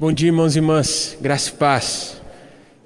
Bom 0.00 0.12
dia, 0.12 0.28
irmãos 0.28 0.54
e 0.54 0.60
irmãs, 0.60 1.18
graça 1.20 1.50
e 1.50 1.54
paz. 1.54 2.22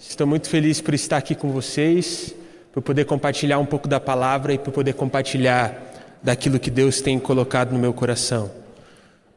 Estou 0.00 0.26
muito 0.26 0.48
feliz 0.48 0.80
por 0.80 0.94
estar 0.94 1.18
aqui 1.18 1.34
com 1.34 1.50
vocês, 1.50 2.34
por 2.72 2.82
poder 2.82 3.04
compartilhar 3.04 3.58
um 3.58 3.66
pouco 3.66 3.86
da 3.86 4.00
palavra 4.00 4.54
e 4.54 4.58
por 4.58 4.72
poder 4.72 4.94
compartilhar 4.94 5.92
daquilo 6.22 6.58
que 6.58 6.70
Deus 6.70 7.02
tem 7.02 7.18
colocado 7.18 7.70
no 7.70 7.78
meu 7.78 7.92
coração. 7.92 8.50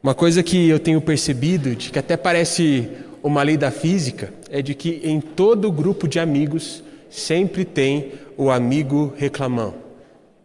Uma 0.02 0.14
coisa 0.14 0.42
que 0.42 0.70
eu 0.70 0.78
tenho 0.78 1.02
percebido, 1.02 1.76
de 1.76 1.90
que 1.90 1.98
até 1.98 2.16
parece 2.16 2.88
uma 3.22 3.42
lei 3.42 3.58
da 3.58 3.70
física, 3.70 4.32
é 4.48 4.62
de 4.62 4.74
que 4.74 5.02
em 5.04 5.20
todo 5.20 5.70
grupo 5.70 6.08
de 6.08 6.18
amigos 6.18 6.82
sempre 7.10 7.62
tem 7.62 8.12
o 8.38 8.50
amigo 8.50 9.12
reclamão. 9.18 9.74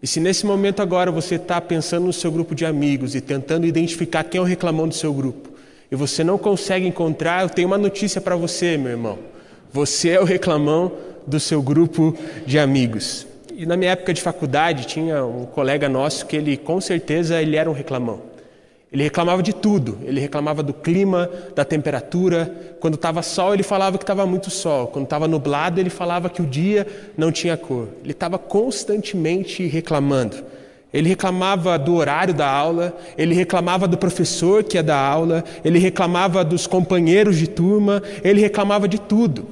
E 0.03 0.07
se 0.07 0.19
nesse 0.19 0.45
momento 0.45 0.81
agora 0.81 1.09
você 1.09 1.35
está 1.35 1.61
pensando 1.61 2.07
no 2.07 2.13
seu 2.13 2.29
grupo 2.29 2.53
de 2.53 2.65
amigos 2.65 3.15
e 3.15 3.21
tentando 3.21 3.65
identificar 3.65 4.25
quem 4.25 4.37
é 4.37 4.41
o 4.41 4.45
reclamão 4.45 4.85
do 4.85 4.93
seu 4.93 5.13
grupo, 5.13 5.50
e 5.91 5.95
você 5.95 6.23
não 6.23 6.37
consegue 6.37 6.87
encontrar, 6.87 7.43
eu 7.43 7.49
tenho 7.49 7.67
uma 7.67 7.77
notícia 7.77 8.21
para 8.21 8.35
você, 8.35 8.77
meu 8.77 8.91
irmão. 8.91 9.19
Você 9.73 10.11
é 10.11 10.21
o 10.21 10.23
reclamão 10.23 10.91
do 11.27 11.37
seu 11.37 11.61
grupo 11.61 12.15
de 12.45 12.57
amigos. 12.57 13.27
E 13.53 13.65
na 13.65 13.75
minha 13.75 13.91
época 13.91 14.13
de 14.13 14.21
faculdade 14.21 14.87
tinha 14.87 15.25
um 15.25 15.45
colega 15.45 15.89
nosso 15.89 16.25
que 16.25 16.37
ele 16.37 16.55
com 16.55 16.79
certeza 16.79 17.41
ele 17.41 17.57
era 17.57 17.69
um 17.69 17.73
reclamão. 17.73 18.21
Ele 18.91 19.03
reclamava 19.03 19.43
de 19.43 19.53
tudo. 19.53 19.99
Ele 20.03 20.19
reclamava 20.19 20.61
do 20.63 20.73
clima, 20.73 21.29
da 21.55 21.63
temperatura. 21.63 22.75
Quando 22.79 22.95
estava 22.95 23.21
sol, 23.21 23.53
ele 23.53 23.63
falava 23.63 23.97
que 23.97 24.03
estava 24.03 24.25
muito 24.25 24.49
sol. 24.49 24.87
Quando 24.87 25.05
estava 25.05 25.27
nublado, 25.27 25.79
ele 25.79 25.89
falava 25.89 26.29
que 26.29 26.41
o 26.41 26.45
dia 26.45 26.85
não 27.17 27.31
tinha 27.31 27.55
cor. 27.55 27.87
Ele 28.03 28.11
estava 28.11 28.37
constantemente 28.37 29.65
reclamando. 29.65 30.37
Ele 30.93 31.07
reclamava 31.07 31.79
do 31.79 31.95
horário 31.95 32.33
da 32.33 32.49
aula, 32.49 32.97
ele 33.17 33.33
reclamava 33.33 33.87
do 33.87 33.97
professor 33.97 34.63
que 34.63 34.77
ia 34.77 34.83
dar 34.83 34.97
aula, 34.97 35.43
ele 35.63 35.79
reclamava 35.79 36.43
dos 36.43 36.67
companheiros 36.67 37.37
de 37.37 37.47
turma, 37.47 38.03
ele 38.23 38.41
reclamava 38.41 38.87
de 38.87 38.99
tudo. 38.99 39.47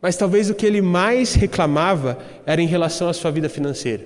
Mas 0.00 0.16
talvez 0.16 0.48
o 0.48 0.54
que 0.54 0.64
ele 0.64 0.80
mais 0.80 1.34
reclamava 1.34 2.18
era 2.46 2.62
em 2.62 2.66
relação 2.66 3.08
à 3.08 3.12
sua 3.12 3.30
vida 3.30 3.48
financeira. 3.48 4.02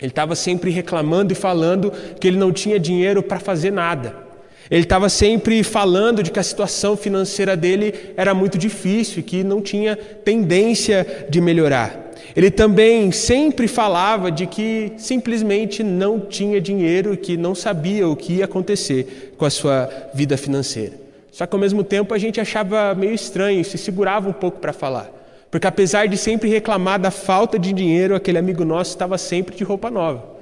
Ele 0.00 0.10
estava 0.10 0.34
sempre 0.34 0.70
reclamando 0.70 1.32
e 1.32 1.36
falando 1.36 1.92
que 2.18 2.26
ele 2.26 2.38
não 2.38 2.50
tinha 2.50 2.80
dinheiro 2.80 3.22
para 3.22 3.38
fazer 3.38 3.70
nada. 3.70 4.29
Ele 4.70 4.82
estava 4.82 5.08
sempre 5.08 5.64
falando 5.64 6.22
de 6.22 6.30
que 6.30 6.38
a 6.38 6.44
situação 6.44 6.96
financeira 6.96 7.56
dele 7.56 7.92
era 8.16 8.32
muito 8.32 8.56
difícil 8.56 9.18
e 9.18 9.22
que 9.22 9.42
não 9.42 9.60
tinha 9.60 9.96
tendência 9.96 11.26
de 11.28 11.40
melhorar. 11.40 12.12
Ele 12.36 12.50
também 12.50 13.10
sempre 13.10 13.66
falava 13.66 14.30
de 14.30 14.46
que 14.46 14.92
simplesmente 14.96 15.82
não 15.82 16.20
tinha 16.20 16.60
dinheiro 16.60 17.14
e 17.14 17.16
que 17.16 17.36
não 17.36 17.54
sabia 17.54 18.06
o 18.06 18.14
que 18.14 18.34
ia 18.34 18.44
acontecer 18.44 19.34
com 19.36 19.44
a 19.44 19.50
sua 19.50 19.90
vida 20.14 20.36
financeira. 20.36 20.92
Só 21.32 21.46
que 21.46 21.54
ao 21.54 21.60
mesmo 21.60 21.82
tempo 21.82 22.14
a 22.14 22.18
gente 22.18 22.40
achava 22.40 22.94
meio 22.94 23.14
estranho, 23.14 23.64
se 23.64 23.76
segurava 23.76 24.28
um 24.28 24.32
pouco 24.32 24.60
para 24.60 24.72
falar. 24.72 25.10
Porque 25.50 25.66
apesar 25.66 26.06
de 26.06 26.16
sempre 26.16 26.48
reclamar 26.48 27.00
da 27.00 27.10
falta 27.10 27.58
de 27.58 27.72
dinheiro, 27.72 28.14
aquele 28.14 28.38
amigo 28.38 28.64
nosso 28.64 28.90
estava 28.92 29.18
sempre 29.18 29.56
de 29.56 29.64
roupa 29.64 29.90
nova. 29.90 30.39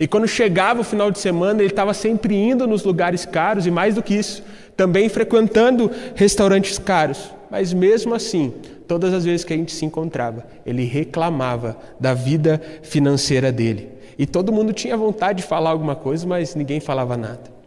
E 0.00 0.06
quando 0.06 0.28
chegava 0.28 0.80
o 0.80 0.84
final 0.84 1.10
de 1.10 1.18
semana, 1.18 1.60
ele 1.60 1.70
estava 1.70 1.92
sempre 1.92 2.34
indo 2.34 2.66
nos 2.66 2.84
lugares 2.84 3.26
caros 3.26 3.66
e 3.66 3.70
mais 3.70 3.96
do 3.96 4.02
que 4.02 4.14
isso, 4.14 4.44
também 4.76 5.08
frequentando 5.08 5.90
restaurantes 6.14 6.78
caros. 6.78 7.32
Mas 7.50 7.72
mesmo 7.72 8.14
assim, 8.14 8.54
todas 8.86 9.12
as 9.12 9.24
vezes 9.24 9.44
que 9.44 9.52
a 9.52 9.56
gente 9.56 9.72
se 9.72 9.84
encontrava, 9.84 10.46
ele 10.64 10.84
reclamava 10.84 11.76
da 11.98 12.14
vida 12.14 12.60
financeira 12.82 13.50
dele. 13.50 13.88
E 14.16 14.24
todo 14.24 14.52
mundo 14.52 14.72
tinha 14.72 14.96
vontade 14.96 15.42
de 15.42 15.48
falar 15.48 15.70
alguma 15.70 15.96
coisa, 15.96 16.26
mas 16.26 16.54
ninguém 16.54 16.78
falava 16.78 17.16
nada. 17.16 17.58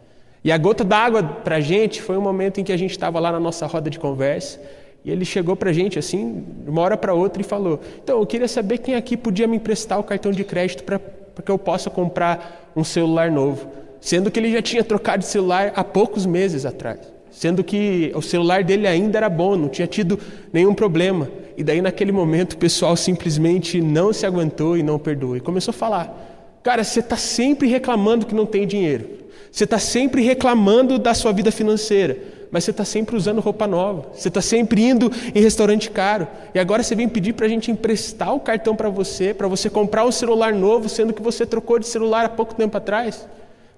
E 0.44 0.50
a 0.50 0.58
gota 0.58 0.82
d'água 0.82 1.22
para 1.22 1.56
a 1.56 1.60
gente 1.60 2.00
foi 2.00 2.16
um 2.16 2.20
momento 2.20 2.60
em 2.60 2.64
que 2.64 2.72
a 2.72 2.76
gente 2.76 2.90
estava 2.90 3.20
lá 3.20 3.30
na 3.30 3.38
nossa 3.38 3.66
roda 3.66 3.88
de 3.88 3.98
conversa 3.98 4.58
e 5.04 5.10
ele 5.10 5.24
chegou 5.24 5.56
para 5.56 5.70
a 5.70 5.72
gente 5.72 5.98
assim, 5.98 6.44
de 6.64 6.70
uma 6.70 6.80
hora 6.80 6.96
para 6.96 7.14
outra 7.14 7.42
e 7.42 7.44
falou: 7.44 7.80
Então, 8.02 8.18
eu 8.18 8.26
queria 8.26 8.48
saber 8.48 8.78
quem 8.78 8.94
aqui 8.94 9.16
podia 9.16 9.46
me 9.46 9.56
emprestar 9.56 9.98
o 9.98 10.02
cartão 10.02 10.32
de 10.32 10.44
crédito 10.44 10.84
para 10.84 11.00
que 11.40 11.50
eu 11.50 11.58
possa 11.58 11.88
comprar 11.88 12.70
um 12.74 12.84
celular 12.84 13.30
novo. 13.30 13.66
Sendo 14.00 14.30
que 14.30 14.40
ele 14.40 14.52
já 14.52 14.60
tinha 14.60 14.82
trocado 14.82 15.20
de 15.20 15.26
celular 15.26 15.72
há 15.76 15.84
poucos 15.84 16.26
meses 16.26 16.66
atrás 16.66 17.12
sendo 17.32 17.64
que 17.64 18.12
o 18.14 18.20
celular 18.20 18.62
dele 18.62 18.86
ainda 18.86 19.18
era 19.18 19.28
bom, 19.28 19.56
não 19.56 19.68
tinha 19.68 19.86
tido 19.86 20.20
nenhum 20.52 20.74
problema. 20.74 21.28
E 21.56 21.64
daí, 21.64 21.80
naquele 21.80 22.12
momento, 22.12 22.52
o 22.52 22.58
pessoal 22.58 22.94
simplesmente 22.94 23.80
não 23.80 24.12
se 24.12 24.26
aguentou 24.26 24.76
e 24.76 24.82
não 24.82 24.98
perdoou. 24.98 25.36
E 25.36 25.40
começou 25.40 25.72
a 25.72 25.74
falar: 25.74 26.58
Cara, 26.62 26.84
você 26.84 27.00
está 27.00 27.16
sempre 27.16 27.66
reclamando 27.68 28.26
que 28.26 28.34
não 28.34 28.46
tem 28.46 28.66
dinheiro. 28.66 29.08
Você 29.50 29.64
está 29.64 29.78
sempre 29.78 30.22
reclamando 30.22 30.98
da 30.98 31.14
sua 31.14 31.32
vida 31.32 31.50
financeira. 31.50 32.16
Mas 32.52 32.62
você 32.62 32.70
está 32.70 32.84
sempre 32.84 33.16
usando 33.16 33.40
roupa 33.40 33.66
nova. 33.66 34.10
Você 34.14 34.28
está 34.28 34.40
sempre 34.40 34.84
indo 34.84 35.10
em 35.34 35.40
restaurante 35.40 35.90
caro. 35.90 36.28
E 36.54 36.60
agora 36.60 36.84
você 36.84 36.94
vem 36.94 37.08
pedir 37.08 37.32
para 37.32 37.46
a 37.46 37.48
gente 37.48 37.70
emprestar 37.70 38.32
o 38.32 38.38
cartão 38.38 38.76
para 38.76 38.88
você, 38.88 39.34
para 39.34 39.48
você 39.48 39.68
comprar 39.68 40.04
um 40.04 40.12
celular 40.12 40.52
novo, 40.52 40.88
sendo 40.88 41.12
que 41.12 41.22
você 41.22 41.44
trocou 41.44 41.80
de 41.80 41.88
celular 41.88 42.26
há 42.26 42.28
pouco 42.28 42.54
tempo 42.54 42.76
atrás. 42.76 43.26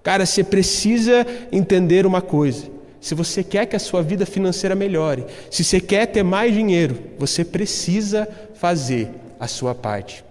Cara, 0.02 0.26
você 0.26 0.44
precisa 0.44 1.26
entender 1.50 2.04
uma 2.04 2.20
coisa 2.20 2.74
se 3.04 3.14
você 3.14 3.44
quer 3.44 3.66
que 3.66 3.76
a 3.76 3.78
sua 3.78 4.02
vida 4.02 4.24
financeira 4.24 4.74
melhore, 4.74 5.26
se 5.50 5.62
você 5.62 5.78
quer 5.78 6.06
ter 6.06 6.22
mais 6.22 6.54
dinheiro, 6.54 6.96
você 7.18 7.44
precisa 7.44 8.26
fazer 8.54 9.10
a 9.38 9.46
sua 9.46 9.74
parte. 9.74 10.24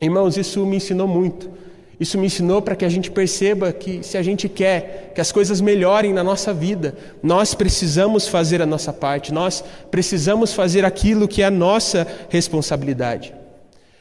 Irmãos, 0.00 0.38
isso 0.38 0.64
me 0.64 0.76
ensinou 0.76 1.06
muito. 1.06 1.50
Isso 1.98 2.18
me 2.18 2.26
ensinou 2.26 2.60
para 2.60 2.76
que 2.76 2.84
a 2.84 2.88
gente 2.90 3.10
perceba 3.10 3.72
que 3.72 4.02
se 4.02 4.18
a 4.18 4.22
gente 4.22 4.48
quer 4.48 5.12
que 5.14 5.20
as 5.20 5.32
coisas 5.32 5.62
melhorem 5.62 6.12
na 6.12 6.22
nossa 6.22 6.52
vida, 6.52 6.94
nós 7.22 7.54
precisamos 7.54 8.28
fazer 8.28 8.60
a 8.60 8.66
nossa 8.66 8.92
parte, 8.92 9.32
nós 9.32 9.64
precisamos 9.90 10.52
fazer 10.52 10.84
aquilo 10.84 11.26
que 11.26 11.40
é 11.40 11.46
a 11.46 11.50
nossa 11.50 12.06
responsabilidade. 12.28 13.32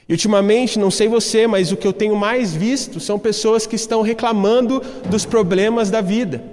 E 0.09 0.13
ultimamente, 0.13 0.77
não 0.77 0.91
sei 0.91 1.07
você, 1.07 1.47
mas 1.47 1.71
o 1.71 1.77
que 1.77 1.87
eu 1.87 1.93
tenho 1.93 2.15
mais 2.15 2.53
visto 2.53 2.99
são 2.99 3.17
pessoas 3.17 3.65
que 3.65 3.77
estão 3.77 4.01
reclamando 4.01 4.81
dos 5.09 5.25
problemas 5.25 5.89
da 5.89 6.01
vida. 6.01 6.43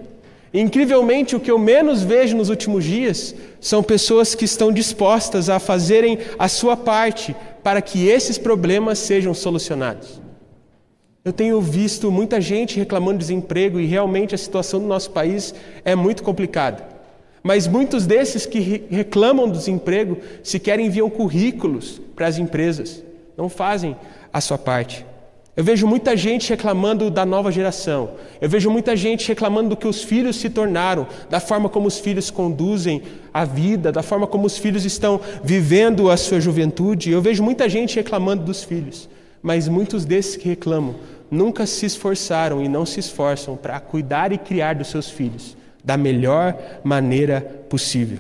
Incrivelmente, 0.55 1.35
o 1.35 1.41
que 1.41 1.51
eu 1.51 1.59
menos 1.59 2.03
vejo 2.03 2.37
nos 2.37 2.51
últimos 2.51 2.85
dias 2.85 3.35
são 3.61 3.83
pessoas 3.83 4.35
que 4.35 4.45
estão 4.45 4.71
dispostas 4.71 5.51
a 5.51 5.59
fazerem 5.59 6.19
a 6.39 6.47
sua 6.47 6.77
parte 6.77 7.35
para 7.63 7.83
que 7.83 8.07
esses 8.07 8.39
problemas 8.39 8.99
sejam 8.99 9.35
solucionados. 9.35 10.21
Eu 11.25 11.33
tenho 11.33 11.61
visto 11.61 12.11
muita 12.11 12.41
gente 12.41 12.77
reclamando 12.79 13.19
de 13.19 13.25
desemprego 13.27 13.79
e 13.79 13.87
realmente 13.87 14.35
a 14.35 14.39
situação 14.39 14.81
do 14.81 14.87
nosso 14.87 15.13
país 15.13 15.55
é 15.85 15.95
muito 15.95 16.21
complicada. 16.21 16.85
Mas 17.45 17.69
muitos 17.69 18.07
desses 18.07 18.45
que 18.45 18.85
reclamam 18.91 19.49
do 19.49 19.57
desemprego 19.57 20.19
sequer 20.43 20.81
enviam 20.81 21.09
currículos 21.09 22.01
para 22.17 22.27
as 22.27 22.39
empresas, 22.39 23.05
não 23.37 23.49
fazem 23.49 23.97
a 24.33 24.41
sua 24.41 24.59
parte. 24.59 25.07
Eu 25.57 25.63
vejo 25.63 25.87
muita 25.87 26.17
gente 26.17 26.51
reclamando 26.51 27.09
da 27.09 27.25
nova 27.25 27.53
geração. 27.53 28.13
Eu 28.41 28.49
vejo 28.49 28.69
muita 28.71 28.97
gente 28.97 29.29
reclamando 29.29 29.71
do 29.71 29.77
que 29.77 29.87
os 29.87 30.03
filhos 30.03 30.37
se 30.37 30.51
tornaram, 30.51 31.07
da 31.31 31.39
forma 31.39 31.69
como 31.69 31.87
os 31.87 31.99
filhos 31.99 32.31
conduzem 32.31 33.03
a 33.33 33.45
vida, 33.45 33.93
da 33.93 34.03
forma 34.03 34.27
como 34.27 34.47
os 34.47 34.59
filhos 34.59 34.85
estão 34.85 35.21
vivendo 35.45 36.11
a 36.11 36.17
sua 36.17 36.41
juventude. 36.41 37.13
Eu 37.13 37.23
vejo 37.23 37.43
muita 37.45 37.69
gente 37.69 37.95
reclamando 37.95 38.45
dos 38.45 38.65
filhos, 38.65 39.09
mas 39.43 39.69
muitos 39.69 40.05
desses 40.05 40.37
que 40.37 40.49
reclamam 40.49 40.95
nunca 41.31 41.67
se 41.67 41.87
esforçaram 41.87 42.63
e 42.63 42.69
não 42.69 42.87
se 42.87 43.01
esforçam 43.01 43.57
para 43.57 43.81
cuidar 43.81 44.33
e 44.33 44.39
criar 44.39 44.75
dos 44.75 44.89
seus 44.89 45.11
filhos 45.11 45.57
da 45.85 45.97
melhor 45.97 46.57
maneira 46.85 47.41
possível. 47.69 48.19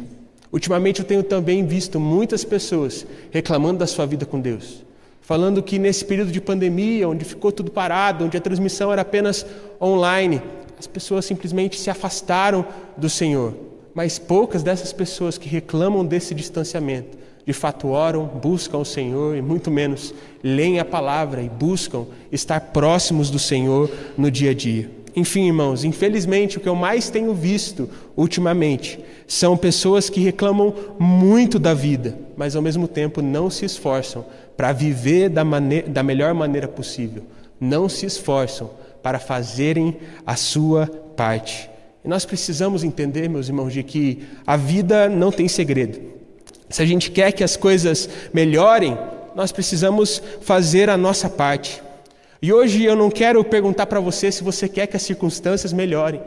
Ultimamente 0.53 1.01
eu 1.01 1.07
tenho 1.07 1.23
também 1.23 1.65
visto 1.65 2.01
muitas 2.01 2.45
pessoas 2.45 3.07
reclamando 3.31 3.79
da 3.79 3.87
sua 3.87 4.05
vida 4.05 4.27
com 4.27 4.41
Deus 4.41 4.83
falando 5.23 5.63
que 5.63 5.79
nesse 5.79 6.05
período 6.05 6.33
de 6.33 6.41
pandemia, 6.41 7.09
onde 7.09 7.25
ficou 7.25 7.53
tudo 7.53 7.71
parado, 7.71 8.25
onde 8.25 8.37
a 8.37 8.41
transmissão 8.41 8.93
era 8.93 9.03
apenas 9.03 9.47
online, 9.81 10.43
as 10.79 10.87
pessoas 10.87 11.25
simplesmente 11.25 11.79
se 11.79 11.89
afastaram 11.89 12.67
do 12.97 13.09
Senhor. 13.09 13.55
Mas 13.95 14.19
poucas 14.19 14.63
dessas 14.63 14.93
pessoas 14.93 15.39
que 15.39 15.49
reclamam 15.49 16.05
desse 16.05 16.35
distanciamento, 16.35 17.17
de 17.45 17.53
fato 17.53 17.89
oram, 17.89 18.27
buscam 18.27 18.79
o 18.79 18.85
Senhor 18.85 19.37
e 19.37 19.43
muito 19.43 19.71
menos 19.71 20.15
leem 20.43 20.79
a 20.79 20.85
palavra 20.85 21.43
e 21.43 21.49
buscam 21.49 22.07
estar 22.31 22.61
próximos 22.61 23.31
do 23.31 23.39
Senhor 23.39 23.91
no 24.17 24.31
dia 24.31 24.51
a 24.51 24.55
dia. 24.55 24.91
Enfim, 25.15 25.47
irmãos, 25.47 25.85
infelizmente 25.85 26.57
o 26.57 26.61
que 26.61 26.69
eu 26.69 26.75
mais 26.75 27.11
tenho 27.11 27.35
visto 27.35 27.89
ultimamente 28.17 28.99
são 29.27 29.57
pessoas 29.57 30.09
que 30.09 30.21
reclamam 30.21 30.75
muito 30.99 31.59
da 31.59 31.75
vida, 31.75 32.19
mas 32.37 32.57
ao 32.57 32.63
mesmo 32.63 32.89
tempo 32.89 33.21
não 33.21 33.51
se 33.51 33.65
esforçam 33.65 34.25
para 34.57 34.73
viver 34.73 35.29
da, 35.29 35.45
maneira, 35.45 35.89
da 35.89 36.03
melhor 36.03 36.33
maneira 36.33 36.67
possível. 36.67 37.25
Não 37.61 37.89
se 37.89 38.07
esforçam 38.07 38.71
para 39.03 39.19
fazerem 39.19 39.97
a 40.27 40.37
sua 40.37 40.87
parte. 40.87 41.69
E 42.05 42.09
nós 42.09 42.25
precisamos 42.25 42.83
entender, 42.83 43.29
meus 43.29 43.49
irmãos, 43.49 43.73
de 43.73 43.83
que 43.83 44.23
a 44.47 44.57
vida 44.57 45.09
não 45.09 45.31
tem 45.31 45.47
segredo. 45.47 46.01
Se 46.73 46.83
a 46.83 46.87
gente 46.87 47.11
quer 47.11 47.33
que 47.33 47.45
as 47.45 47.55
coisas 47.55 48.09
melhorem, 48.33 48.99
nós 49.37 49.53
precisamos 49.53 50.23
fazer 50.41 50.89
a 50.89 50.97
nossa 50.97 51.29
parte. 51.29 51.83
E 52.41 52.51
hoje 52.51 52.83
eu 52.83 52.97
não 52.97 53.11
quero 53.11 53.45
perguntar 53.45 53.87
para 53.87 54.01
você 54.01 54.33
se 54.33 54.43
você 54.43 54.67
quer 54.69 54.87
que 54.87 54.97
as 54.97 55.03
circunstâncias 55.03 55.73
melhorem. 55.73 56.23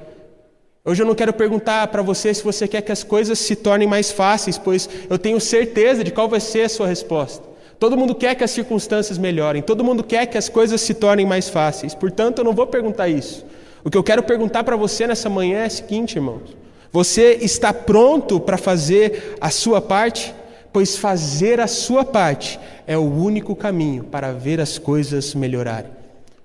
Hoje 0.86 1.02
eu 1.02 1.08
não 1.08 1.16
quero 1.16 1.34
perguntar 1.34 1.88
para 1.88 2.04
você 2.04 2.32
se 2.32 2.44
você 2.44 2.68
quer 2.68 2.84
que 2.84 2.92
as 2.92 3.04
coisas 3.04 3.40
se 3.40 3.56
tornem 3.56 3.88
mais 3.88 4.12
fáceis, 4.12 4.56
pois 4.56 4.88
eu 5.10 5.18
tenho 5.18 5.42
certeza 5.42 6.04
de 6.04 6.12
qual 6.12 6.30
vai 6.30 6.40
ser 6.40 6.62
a 6.62 6.70
sua 6.70 6.86
resposta. 6.86 7.44
Todo 7.80 7.98
mundo 7.98 8.14
quer 8.14 8.36
que 8.36 8.44
as 8.44 8.52
circunstâncias 8.52 9.18
melhorem, 9.18 9.64
todo 9.64 9.84
mundo 9.84 10.04
quer 10.04 10.28
que 10.28 10.38
as 10.38 10.48
coisas 10.48 10.80
se 10.80 10.94
tornem 10.94 11.26
mais 11.26 11.50
fáceis. 11.50 11.96
Portanto, 11.96 12.40
eu 12.40 12.46
não 12.46 12.54
vou 12.54 12.68
perguntar 12.68 13.10
isso. 13.10 13.44
O 13.84 13.90
que 13.90 13.98
eu 13.98 14.04
quero 14.04 14.22
perguntar 14.22 14.64
para 14.64 14.76
você 14.76 15.08
nessa 15.08 15.28
manhã 15.28 15.64
é 15.64 15.68
o 15.68 15.72
seguinte, 15.72 16.18
irmãos: 16.18 16.56
você 16.96 17.38
está 17.42 17.74
pronto 17.74 18.40
para 18.40 18.58
fazer 18.58 19.36
a 19.42 19.50
sua 19.50 19.82
parte? 19.82 20.34
Pois 20.72 20.96
fazer 20.96 21.60
a 21.60 21.68
sua 21.68 22.06
parte 22.06 22.58
é 22.88 22.98
o 22.98 23.02
único 23.02 23.54
caminho 23.54 24.06
para 24.06 24.32
ver 24.32 24.62
as 24.62 24.78
coisas 24.78 25.36
melhorarem. 25.36 25.92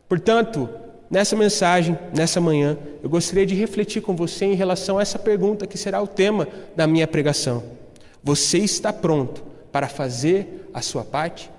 Portanto, 0.08 0.68
Nessa 1.08 1.34
mensagem, 1.34 1.98
nessa 2.14 2.40
manhã, 2.40 2.78
eu 3.02 3.10
gostaria 3.10 3.44
de 3.44 3.52
refletir 3.52 4.00
com 4.00 4.14
você 4.14 4.44
em 4.44 4.54
relação 4.54 4.96
a 4.96 5.02
essa 5.02 5.18
pergunta 5.18 5.66
que 5.66 5.76
será 5.76 6.00
o 6.00 6.06
tema 6.06 6.46
da 6.76 6.86
minha 6.86 7.04
pregação. 7.04 7.64
Você 8.22 8.58
está 8.58 8.92
pronto 8.92 9.42
para 9.72 9.88
fazer 9.88 10.70
a 10.72 10.80
sua 10.80 11.02
parte? 11.02 11.50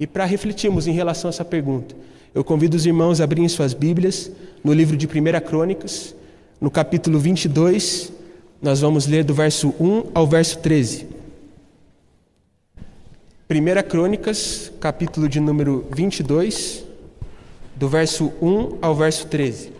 E 0.00 0.04
para 0.04 0.24
refletirmos 0.24 0.88
em 0.88 0.92
relação 0.92 1.28
a 1.28 1.30
essa 1.30 1.44
pergunta, 1.44 1.94
eu 2.34 2.42
convido 2.42 2.76
os 2.76 2.86
irmãos 2.86 3.20
a 3.20 3.24
abrirem 3.24 3.48
suas 3.48 3.72
Bíblias 3.72 4.32
no 4.64 4.72
livro 4.72 4.96
de 4.96 5.06
1 5.06 5.10
Crônicas, 5.46 6.12
no 6.60 6.68
capítulo 6.68 7.20
22, 7.20 8.17
nós 8.60 8.80
vamos 8.80 9.06
ler 9.06 9.24
do 9.24 9.32
verso 9.32 9.74
1 9.78 10.10
ao 10.14 10.26
verso 10.26 10.58
13. 10.58 11.06
1 13.50 13.88
Crônicas, 13.88 14.70
capítulo 14.80 15.28
de 15.28 15.40
número 15.40 15.86
22, 15.94 16.84
do 17.76 17.88
verso 17.88 18.32
1 18.42 18.78
ao 18.82 18.94
verso 18.94 19.26
13. 19.28 19.72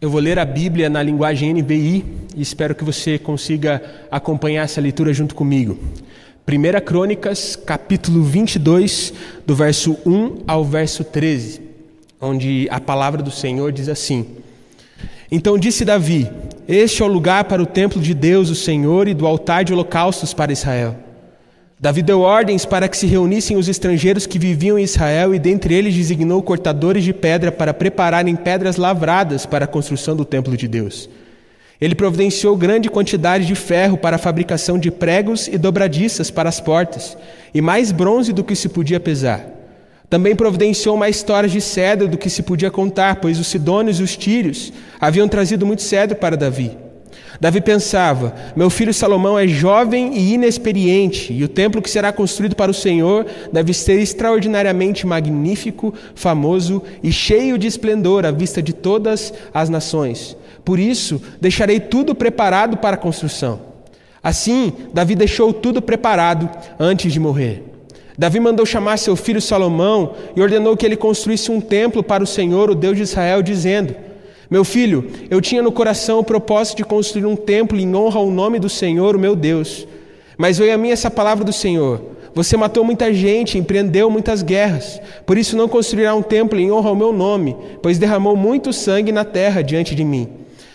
Eu 0.00 0.08
vou 0.08 0.20
ler 0.20 0.38
a 0.38 0.44
Bíblia 0.44 0.88
na 0.88 1.02
linguagem 1.02 1.52
NVI 1.52 2.04
e 2.36 2.40
espero 2.40 2.72
que 2.72 2.84
você 2.84 3.18
consiga 3.18 3.82
acompanhar 4.12 4.62
essa 4.62 4.80
leitura 4.80 5.12
junto 5.12 5.34
comigo. 5.34 5.76
1 6.46 6.80
Crônicas, 6.86 7.56
capítulo 7.56 8.22
22, 8.22 9.12
do 9.44 9.56
verso 9.56 9.98
1 10.06 10.44
ao 10.46 10.64
verso 10.64 11.02
13, 11.02 11.67
onde 12.20 12.68
a 12.70 12.80
palavra 12.80 13.22
do 13.22 13.30
Senhor 13.30 13.72
diz 13.72 13.88
assim: 13.88 14.26
Então 15.30 15.58
disse 15.58 15.84
Davi: 15.84 16.30
Este 16.66 17.02
é 17.02 17.04
o 17.04 17.08
lugar 17.08 17.44
para 17.44 17.62
o 17.62 17.66
templo 17.66 18.00
de 18.00 18.14
Deus, 18.14 18.50
o 18.50 18.54
Senhor, 18.54 19.08
e 19.08 19.14
do 19.14 19.26
altar 19.26 19.64
de 19.64 19.72
holocaustos 19.72 20.34
para 20.34 20.52
Israel. 20.52 20.96
Davi 21.80 22.02
deu 22.02 22.22
ordens 22.22 22.64
para 22.64 22.88
que 22.88 22.96
se 22.96 23.06
reunissem 23.06 23.56
os 23.56 23.68
estrangeiros 23.68 24.26
que 24.26 24.36
viviam 24.36 24.76
em 24.76 24.82
Israel 24.82 25.32
e 25.32 25.38
dentre 25.38 25.72
eles 25.74 25.94
designou 25.94 26.42
cortadores 26.42 27.04
de 27.04 27.12
pedra 27.12 27.52
para 27.52 27.72
prepararem 27.72 28.34
pedras 28.34 28.76
lavradas 28.76 29.46
para 29.46 29.64
a 29.64 29.68
construção 29.68 30.16
do 30.16 30.24
templo 30.24 30.56
de 30.56 30.66
Deus. 30.66 31.08
Ele 31.80 31.94
providenciou 31.94 32.56
grande 32.56 32.90
quantidade 32.90 33.46
de 33.46 33.54
ferro 33.54 33.96
para 33.96 34.16
a 34.16 34.18
fabricação 34.18 34.76
de 34.76 34.90
pregos 34.90 35.46
e 35.46 35.56
dobradiças 35.56 36.32
para 36.32 36.48
as 36.48 36.58
portas, 36.58 37.16
e 37.54 37.60
mais 37.60 37.92
bronze 37.92 38.32
do 38.32 38.42
que 38.42 38.56
se 38.56 38.68
podia 38.68 38.98
pesar. 38.98 39.57
Também 40.10 40.34
providenciou 40.34 40.96
mais 40.96 41.16
histórias 41.16 41.52
de 41.52 41.60
cedro 41.60 42.08
do 42.08 42.16
que 42.16 42.30
se 42.30 42.42
podia 42.42 42.70
contar, 42.70 43.16
pois 43.16 43.38
os 43.38 43.46
sidônios 43.46 44.00
e 44.00 44.02
os 44.02 44.16
tírios 44.16 44.72
haviam 44.98 45.28
trazido 45.28 45.66
muito 45.66 45.82
cedro 45.82 46.16
para 46.16 46.36
Davi. 46.36 46.76
Davi 47.38 47.60
pensava: 47.60 48.34
meu 48.56 48.70
filho 48.70 48.92
Salomão 48.92 49.38
é 49.38 49.46
jovem 49.46 50.16
e 50.16 50.32
inexperiente, 50.32 51.32
e 51.32 51.44
o 51.44 51.48
templo 51.48 51.82
que 51.82 51.90
será 51.90 52.10
construído 52.10 52.56
para 52.56 52.70
o 52.70 52.74
Senhor 52.74 53.26
deve 53.52 53.74
ser 53.74 54.00
extraordinariamente 54.00 55.06
magnífico, 55.06 55.92
famoso 56.14 56.82
e 57.02 57.12
cheio 57.12 57.58
de 57.58 57.66
esplendor 57.66 58.24
à 58.24 58.30
vista 58.30 58.62
de 58.62 58.72
todas 58.72 59.32
as 59.52 59.68
nações. 59.68 60.36
Por 60.64 60.78
isso, 60.78 61.20
deixarei 61.40 61.78
tudo 61.78 62.14
preparado 62.14 62.78
para 62.78 62.94
a 62.94 62.98
construção. 62.98 63.60
Assim, 64.22 64.72
Davi 64.92 65.14
deixou 65.14 65.52
tudo 65.52 65.80
preparado 65.80 66.50
antes 66.78 67.12
de 67.12 67.20
morrer. 67.20 67.67
Davi 68.18 68.40
mandou 68.40 68.66
chamar 68.66 68.96
seu 68.96 69.14
filho 69.14 69.40
Salomão 69.40 70.14
e 70.34 70.42
ordenou 70.42 70.76
que 70.76 70.84
ele 70.84 70.96
construísse 70.96 71.52
um 71.52 71.60
templo 71.60 72.02
para 72.02 72.24
o 72.24 72.26
Senhor, 72.26 72.68
o 72.68 72.74
Deus 72.74 72.96
de 72.96 73.04
Israel, 73.04 73.42
dizendo: 73.42 73.94
meu 74.50 74.64
filho, 74.64 75.10
eu 75.28 75.42
tinha 75.42 75.62
no 75.62 75.70
coração 75.70 76.20
o 76.20 76.24
propósito 76.24 76.78
de 76.78 76.84
construir 76.84 77.26
um 77.26 77.36
templo 77.36 77.78
em 77.78 77.94
honra 77.94 78.18
ao 78.18 78.30
nome 78.30 78.58
do 78.58 78.68
Senhor, 78.68 79.14
o 79.14 79.18
meu 79.18 79.36
Deus. 79.36 79.86
Mas 80.38 80.56
veio 80.56 80.74
a 80.74 80.78
mim 80.78 80.90
essa 80.90 81.10
palavra 81.10 81.44
do 81.44 81.52
Senhor: 81.52 82.00
Você 82.34 82.56
matou 82.56 82.82
muita 82.82 83.12
gente, 83.12 83.58
empreendeu 83.58 84.10
muitas 84.10 84.42
guerras. 84.42 85.00
Por 85.26 85.36
isso 85.36 85.54
não 85.54 85.68
construirá 85.68 86.14
um 86.14 86.22
templo 86.22 86.58
em 86.58 86.72
honra 86.72 86.88
ao 86.88 86.96
meu 86.96 87.12
nome, 87.12 87.54
pois 87.82 87.98
derramou 87.98 88.34
muito 88.34 88.72
sangue 88.72 89.12
na 89.12 89.24
terra 89.24 89.60
diante 89.60 89.94
de 89.94 90.02
mim. 90.02 90.28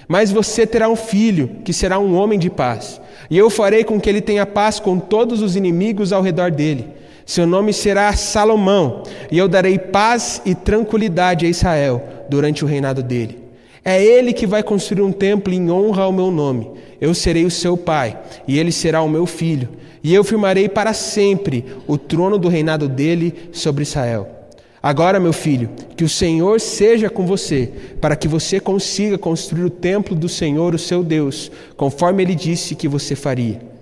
Mas 0.08 0.32
você 0.32 0.68
terá 0.68 0.88
um 0.88 0.96
filho, 0.96 1.50
que 1.66 1.74
será 1.74 1.98
um 1.98 2.16
homem 2.16 2.38
de 2.38 2.52
paz. 2.52 3.02
E 3.28 3.38
eu 3.38 3.50
farei 3.50 3.84
com 3.84 4.00
que 4.00 4.08
ele 4.08 4.22
tenha 4.22 4.46
paz 4.46 4.80
com 4.80 5.00
todos 5.00 5.42
os 5.42 5.56
inimigos 5.56 6.14
ao 6.14 6.22
redor 6.22 6.52
dele. 6.52 6.86
Seu 7.26 7.48
nome 7.48 7.72
será 7.72 8.14
Salomão, 8.14 9.04
e 9.32 9.38
eu 9.38 9.48
darei 9.48 9.78
paz 9.78 10.42
e 10.46 10.54
tranquilidade 10.54 11.46
a 11.46 11.50
Israel 11.50 12.04
durante 12.30 12.64
o 12.66 12.68
reinado 12.68 13.02
dele. 13.02 13.40
É 13.86 14.04
ele 14.04 14.34
que 14.34 14.48
vai 14.48 14.64
construir 14.64 15.02
um 15.02 15.12
templo 15.12 15.54
em 15.54 15.70
honra 15.70 16.04
ao 16.04 16.12
meu 16.12 16.32
nome. 16.32 16.72
Eu 17.02 17.14
serei 17.14 17.46
o 17.46 17.52
seu 17.52 17.76
pai, 17.76 18.18
e 18.48 18.58
ele 18.58 18.72
será 18.72 19.02
o 19.02 19.10
meu 19.10 19.26
filho. 19.26 19.70
E 20.04 20.14
eu 20.14 20.24
firmarei 20.24 20.68
para 20.68 20.94
sempre 20.94 21.66
o 21.88 21.98
trono 21.98 22.38
do 22.38 22.50
reinado 22.50 22.88
dele 22.88 23.50
sobre 23.52 23.84
Israel. 23.84 24.30
Agora, 24.82 25.18
meu 25.18 25.32
filho, 25.32 25.70
que 25.96 26.04
o 26.04 26.10
Senhor 26.10 26.60
seja 26.60 27.10
com 27.10 27.26
você, 27.26 27.72
para 28.02 28.18
que 28.18 28.28
você 28.28 28.60
consiga 28.60 29.18
construir 29.18 29.64
o 29.64 29.70
templo 29.70 30.14
do 30.14 30.28
Senhor, 30.28 30.76
o 30.76 30.80
seu 30.80 31.02
Deus, 31.02 31.50
conforme 31.78 32.22
ele 32.22 32.36
disse 32.36 32.76
que 32.76 32.88
você 32.88 33.16
faria. 33.16 33.73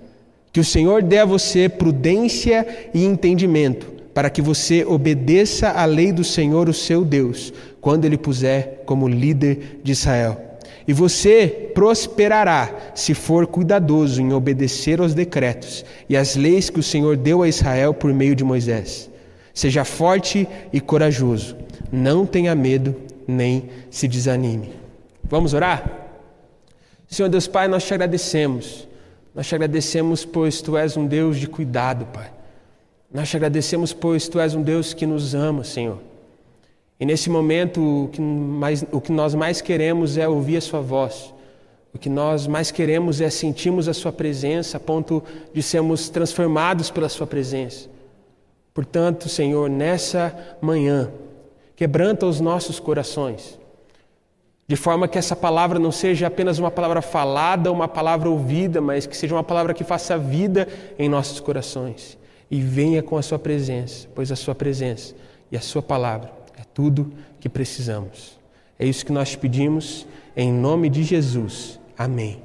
Que 0.52 0.60
o 0.60 0.64
Senhor 0.64 1.02
dê 1.02 1.18
a 1.18 1.24
você 1.24 1.68
prudência 1.68 2.66
e 2.92 3.04
entendimento, 3.04 3.90
para 4.12 4.28
que 4.28 4.42
você 4.42 4.84
obedeça 4.84 5.70
à 5.70 5.86
lei 5.86 6.12
do 6.12 6.22
Senhor, 6.22 6.68
o 6.68 6.74
seu 6.74 7.04
Deus, 7.04 7.52
quando 7.80 8.04
ele 8.04 8.18
puser 8.18 8.82
como 8.84 9.08
líder 9.08 9.80
de 9.82 9.92
Israel. 9.92 10.38
E 10.86 10.92
você 10.92 11.70
prosperará 11.74 12.92
se 12.94 13.14
for 13.14 13.46
cuidadoso 13.46 14.20
em 14.20 14.32
obedecer 14.32 15.00
aos 15.00 15.14
decretos 15.14 15.84
e 16.08 16.16
às 16.16 16.36
leis 16.36 16.68
que 16.68 16.80
o 16.80 16.82
Senhor 16.82 17.16
deu 17.16 17.42
a 17.42 17.48
Israel 17.48 17.94
por 17.94 18.12
meio 18.12 18.34
de 18.34 18.44
Moisés. 18.44 19.08
Seja 19.54 19.84
forte 19.84 20.46
e 20.72 20.80
corajoso, 20.80 21.56
não 21.90 22.26
tenha 22.26 22.54
medo 22.54 22.94
nem 23.26 23.70
se 23.90 24.08
desanime. 24.08 24.72
Vamos 25.24 25.54
orar? 25.54 26.08
Senhor 27.08 27.28
Deus 27.28 27.46
Pai, 27.46 27.68
nós 27.68 27.84
te 27.84 27.94
agradecemos. 27.94 28.88
Nós 29.34 29.46
te 29.46 29.54
agradecemos, 29.54 30.24
pois 30.24 30.60
tu 30.60 30.76
és 30.76 30.96
um 30.96 31.06
Deus 31.06 31.38
de 31.38 31.46
cuidado, 31.46 32.06
Pai. 32.06 32.30
Nós 33.12 33.28
te 33.28 33.36
agradecemos, 33.36 33.92
pois 33.92 34.28
tu 34.28 34.38
és 34.38 34.54
um 34.54 34.62
Deus 34.62 34.92
que 34.92 35.06
nos 35.06 35.34
ama, 35.34 35.64
Senhor. 35.64 35.98
E 37.00 37.04
nesse 37.04 37.28
momento, 37.28 38.04
o 38.04 38.08
que, 38.08 38.20
mais, 38.20 38.84
o 38.92 39.00
que 39.00 39.10
nós 39.10 39.34
mais 39.34 39.60
queremos 39.60 40.16
é 40.16 40.28
ouvir 40.28 40.58
a 40.58 40.60
Sua 40.60 40.80
voz. 40.80 41.34
O 41.94 41.98
que 41.98 42.08
nós 42.08 42.46
mais 42.46 42.70
queremos 42.70 43.20
é 43.20 43.28
sentirmos 43.28 43.88
a 43.88 43.94
Sua 43.94 44.12
presença 44.12 44.76
a 44.76 44.80
ponto 44.80 45.22
de 45.52 45.62
sermos 45.62 46.08
transformados 46.08 46.90
pela 46.90 47.08
Sua 47.08 47.26
presença. 47.26 47.88
Portanto, 48.72 49.28
Senhor, 49.28 49.68
nessa 49.68 50.56
manhã, 50.60 51.10
quebranta 51.76 52.24
os 52.24 52.40
nossos 52.40 52.80
corações, 52.80 53.58
de 54.72 54.76
forma 54.76 55.06
que 55.06 55.18
essa 55.18 55.36
palavra 55.36 55.78
não 55.78 55.92
seja 55.92 56.28
apenas 56.28 56.58
uma 56.58 56.70
palavra 56.70 57.02
falada, 57.02 57.70
uma 57.70 57.86
palavra 57.86 58.30
ouvida, 58.30 58.80
mas 58.80 59.04
que 59.04 59.14
seja 59.14 59.34
uma 59.34 59.44
palavra 59.44 59.74
que 59.74 59.84
faça 59.84 60.16
vida 60.16 60.66
em 60.98 61.10
nossos 61.10 61.40
corações. 61.40 62.16
E 62.50 62.58
venha 62.58 63.02
com 63.02 63.18
a 63.18 63.22
Sua 63.22 63.38
presença, 63.38 64.08
pois 64.14 64.32
a 64.32 64.34
Sua 64.34 64.54
presença 64.54 65.14
e 65.50 65.58
a 65.58 65.60
Sua 65.60 65.82
palavra 65.82 66.32
é 66.58 66.62
tudo 66.72 67.12
que 67.38 67.50
precisamos. 67.50 68.38
É 68.78 68.86
isso 68.86 69.04
que 69.04 69.12
nós 69.12 69.32
te 69.32 69.36
pedimos, 69.36 70.06
em 70.34 70.50
nome 70.50 70.88
de 70.88 71.02
Jesus. 71.02 71.78
Amém. 71.98 72.40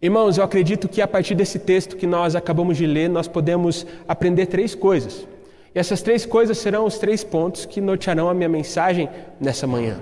Irmãos, 0.00 0.38
eu 0.38 0.44
acredito 0.44 0.88
que 0.88 1.02
a 1.02 1.06
partir 1.06 1.34
desse 1.34 1.58
texto 1.58 1.98
que 1.98 2.06
nós 2.06 2.34
acabamos 2.34 2.78
de 2.78 2.86
ler, 2.86 3.10
nós 3.10 3.28
podemos 3.28 3.86
aprender 4.08 4.46
três 4.46 4.74
coisas. 4.74 5.28
E 5.74 5.78
essas 5.78 6.00
três 6.00 6.24
coisas 6.24 6.56
serão 6.56 6.86
os 6.86 6.96
três 6.96 7.22
pontos 7.22 7.66
que 7.66 7.78
nortearão 7.78 8.30
a 8.30 8.32
minha 8.32 8.48
mensagem 8.48 9.06
nessa 9.38 9.66
manhã. 9.66 10.00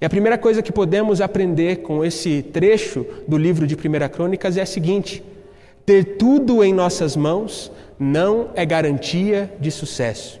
E 0.00 0.04
a 0.04 0.08
primeira 0.08 0.38
coisa 0.38 0.62
que 0.62 0.70
podemos 0.70 1.20
aprender 1.20 1.78
com 1.78 2.04
esse 2.04 2.42
trecho 2.42 3.04
do 3.26 3.36
livro 3.36 3.66
de 3.66 3.74
1 3.74 4.08
Crônicas 4.12 4.56
é 4.56 4.62
a 4.62 4.66
seguinte: 4.66 5.22
ter 5.84 6.16
tudo 6.16 6.62
em 6.62 6.72
nossas 6.72 7.16
mãos 7.16 7.72
não 7.98 8.50
é 8.54 8.64
garantia 8.64 9.52
de 9.58 9.70
sucesso. 9.70 10.38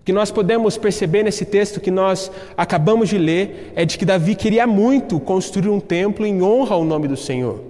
O 0.00 0.04
que 0.04 0.12
nós 0.12 0.30
podemos 0.30 0.76
perceber 0.76 1.22
nesse 1.22 1.44
texto 1.44 1.80
que 1.80 1.90
nós 1.90 2.30
acabamos 2.56 3.08
de 3.08 3.18
ler 3.18 3.72
é 3.74 3.84
de 3.84 3.98
que 3.98 4.04
Davi 4.04 4.34
queria 4.34 4.66
muito 4.66 5.18
construir 5.18 5.68
um 5.68 5.80
templo 5.80 6.26
em 6.26 6.42
honra 6.42 6.74
ao 6.74 6.84
nome 6.84 7.08
do 7.08 7.16
Senhor. 7.16 7.60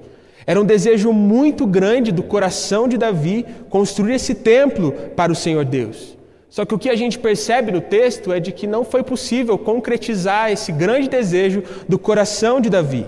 Era 0.47 0.61
um 0.61 0.65
desejo 0.65 1.13
muito 1.13 1.67
grande 1.67 2.11
do 2.11 2.23
coração 2.23 2.89
de 2.89 2.99
Davi 2.99 3.47
construir 3.71 4.15
esse 4.15 4.35
templo 4.35 4.93
para 5.15 5.31
o 5.33 5.37
Senhor 5.37 5.65
Deus. 5.65 6.17
Só 6.53 6.67
que 6.67 6.75
o 6.75 6.79
que 6.79 6.91
a 6.91 6.95
gente 6.95 7.19
percebe 7.19 7.73
no 7.73 7.81
texto 7.81 8.31
é 8.31 8.39
de 8.39 8.53
que 8.53 8.67
não 8.67 8.85
foi 8.85 9.03
possível 9.03 9.57
concretizar 9.57 10.53
esse 10.53 10.71
grande 10.71 11.09
desejo 11.09 11.63
do 11.89 11.99
coração 11.99 12.61
de 12.61 12.69
Davi. 12.69 13.07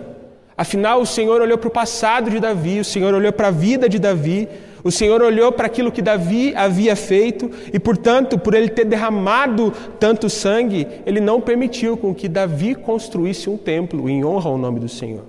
Afinal, 0.57 1.03
o 1.03 1.05
Senhor 1.05 1.43
olhou 1.43 1.59
para 1.59 1.69
o 1.69 1.71
passado 1.71 2.31
de 2.31 2.41
Davi, 2.41 2.81
o 2.81 2.85
Senhor 2.85 3.13
olhou 3.13 3.31
para 3.35 3.49
a 3.49 3.51
vida 3.51 3.87
de 3.87 3.99
Davi, 3.99 4.49
o 4.83 4.91
Senhor 4.91 5.21
olhou 5.21 5.53
para 5.53 5.67
aquilo 5.67 5.93
que 5.93 6.01
Davi 6.01 6.55
havia 6.57 6.97
feito 6.97 7.51
e, 7.71 7.79
portanto, 7.79 8.39
por 8.39 8.55
ele 8.55 8.71
ter 8.71 8.87
derramado 8.87 9.75
tanto 10.01 10.31
sangue, 10.31 10.89
ele 11.05 11.21
não 11.21 11.39
permitiu 11.39 11.99
com 11.99 12.15
que 12.15 12.29
Davi 12.31 12.75
construísse 12.75 13.51
um 13.51 13.59
templo 13.59 14.09
em 14.09 14.25
honra 14.25 14.49
ao 14.49 14.57
nome 14.57 14.81
do 14.81 14.89
Senhor. 14.89 15.25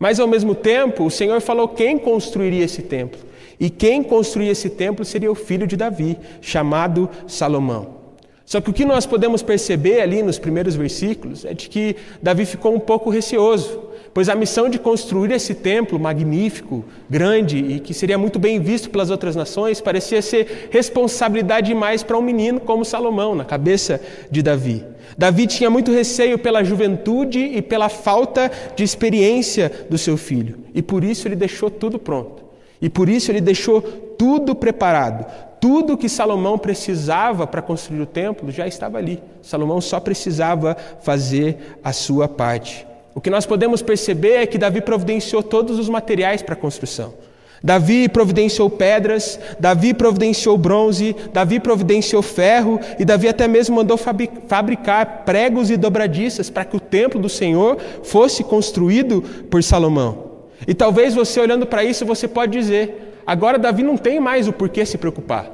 Mas, 0.00 0.18
ao 0.18 0.26
mesmo 0.26 0.52
tempo, 0.52 1.04
o 1.04 1.10
Senhor 1.12 1.40
falou 1.40 1.68
quem 1.68 1.96
construiria 1.96 2.64
esse 2.64 2.82
templo. 2.82 3.20
E 3.58 3.70
quem 3.70 4.02
construía 4.02 4.52
esse 4.52 4.70
templo 4.70 5.04
seria 5.04 5.30
o 5.30 5.34
filho 5.34 5.66
de 5.66 5.76
Davi, 5.76 6.18
chamado 6.40 7.08
Salomão. 7.26 8.02
Só 8.44 8.60
que 8.60 8.68
o 8.68 8.72
que 8.72 8.84
nós 8.84 9.06
podemos 9.06 9.40
perceber 9.42 10.00
ali 10.00 10.22
nos 10.22 10.38
primeiros 10.38 10.74
versículos 10.74 11.44
é 11.44 11.54
de 11.54 11.68
que 11.70 11.96
Davi 12.20 12.44
ficou 12.44 12.74
um 12.74 12.78
pouco 12.78 13.08
receoso, 13.08 13.80
pois 14.12 14.28
a 14.28 14.34
missão 14.34 14.68
de 14.68 14.78
construir 14.78 15.32
esse 15.32 15.54
templo 15.54 15.98
magnífico, 15.98 16.84
grande 17.08 17.56
e 17.56 17.80
que 17.80 17.94
seria 17.94 18.18
muito 18.18 18.38
bem 18.38 18.60
visto 18.60 18.90
pelas 18.90 19.10
outras 19.10 19.34
nações 19.34 19.80
parecia 19.80 20.20
ser 20.20 20.68
responsabilidade 20.70 21.68
demais 21.68 22.02
para 22.02 22.18
um 22.18 22.22
menino 22.22 22.60
como 22.60 22.84
Salomão, 22.84 23.34
na 23.34 23.44
cabeça 23.44 24.00
de 24.30 24.42
Davi. 24.42 24.84
Davi 25.16 25.46
tinha 25.46 25.70
muito 25.70 25.92
receio 25.92 26.38
pela 26.38 26.64
juventude 26.64 27.38
e 27.38 27.62
pela 27.62 27.88
falta 27.88 28.50
de 28.74 28.82
experiência 28.82 29.70
do 29.88 29.96
seu 29.96 30.16
filho, 30.16 30.58
e 30.74 30.82
por 30.82 31.04
isso 31.04 31.26
ele 31.28 31.36
deixou 31.36 31.70
tudo 31.70 31.98
pronto. 31.98 32.41
E 32.82 32.90
por 32.90 33.08
isso 33.08 33.30
ele 33.30 33.40
deixou 33.40 33.80
tudo 33.80 34.56
preparado. 34.56 35.24
Tudo 35.60 35.96
que 35.96 36.08
Salomão 36.08 36.58
precisava 36.58 37.46
para 37.46 37.62
construir 37.62 38.00
o 38.00 38.06
templo 38.06 38.50
já 38.50 38.66
estava 38.66 38.98
ali. 38.98 39.22
Salomão 39.40 39.80
só 39.80 40.00
precisava 40.00 40.76
fazer 41.00 41.78
a 41.84 41.92
sua 41.92 42.26
parte. 42.26 42.84
O 43.14 43.20
que 43.20 43.30
nós 43.30 43.46
podemos 43.46 43.80
perceber 43.80 44.34
é 44.34 44.46
que 44.46 44.58
Davi 44.58 44.80
providenciou 44.80 45.40
todos 45.44 45.78
os 45.78 45.88
materiais 45.88 46.42
para 46.42 46.54
a 46.54 46.56
construção. 46.56 47.14
Davi 47.62 48.08
providenciou 48.08 48.68
pedras, 48.68 49.38
Davi 49.60 49.94
providenciou 49.94 50.58
bronze, 50.58 51.14
Davi 51.32 51.60
providenciou 51.60 52.20
ferro 52.20 52.80
e 52.98 53.04
Davi 53.04 53.28
até 53.28 53.46
mesmo 53.46 53.76
mandou 53.76 53.96
fabricar 53.96 55.22
pregos 55.24 55.70
e 55.70 55.76
dobradiças 55.76 56.50
para 56.50 56.64
que 56.64 56.76
o 56.76 56.80
templo 56.80 57.20
do 57.20 57.28
Senhor 57.28 57.78
fosse 58.02 58.42
construído 58.42 59.22
por 59.48 59.62
Salomão. 59.62 60.31
E 60.66 60.74
talvez 60.74 61.14
você 61.14 61.40
olhando 61.40 61.66
para 61.66 61.84
isso, 61.84 62.06
você 62.06 62.28
pode 62.28 62.52
dizer: 62.52 63.20
agora 63.26 63.58
Davi 63.58 63.82
não 63.82 63.96
tem 63.96 64.20
mais 64.20 64.48
o 64.48 64.52
porquê 64.52 64.84
se 64.86 64.98
preocupar. 64.98 65.50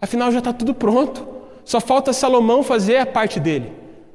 Afinal, 0.00 0.32
já 0.32 0.38
está 0.38 0.52
tudo 0.52 0.74
pronto. 0.74 1.26
Só 1.64 1.80
falta 1.80 2.12
Salomão 2.12 2.62
fazer 2.62 2.96
a 2.96 3.06
parte 3.06 3.38
dele. 3.38 3.72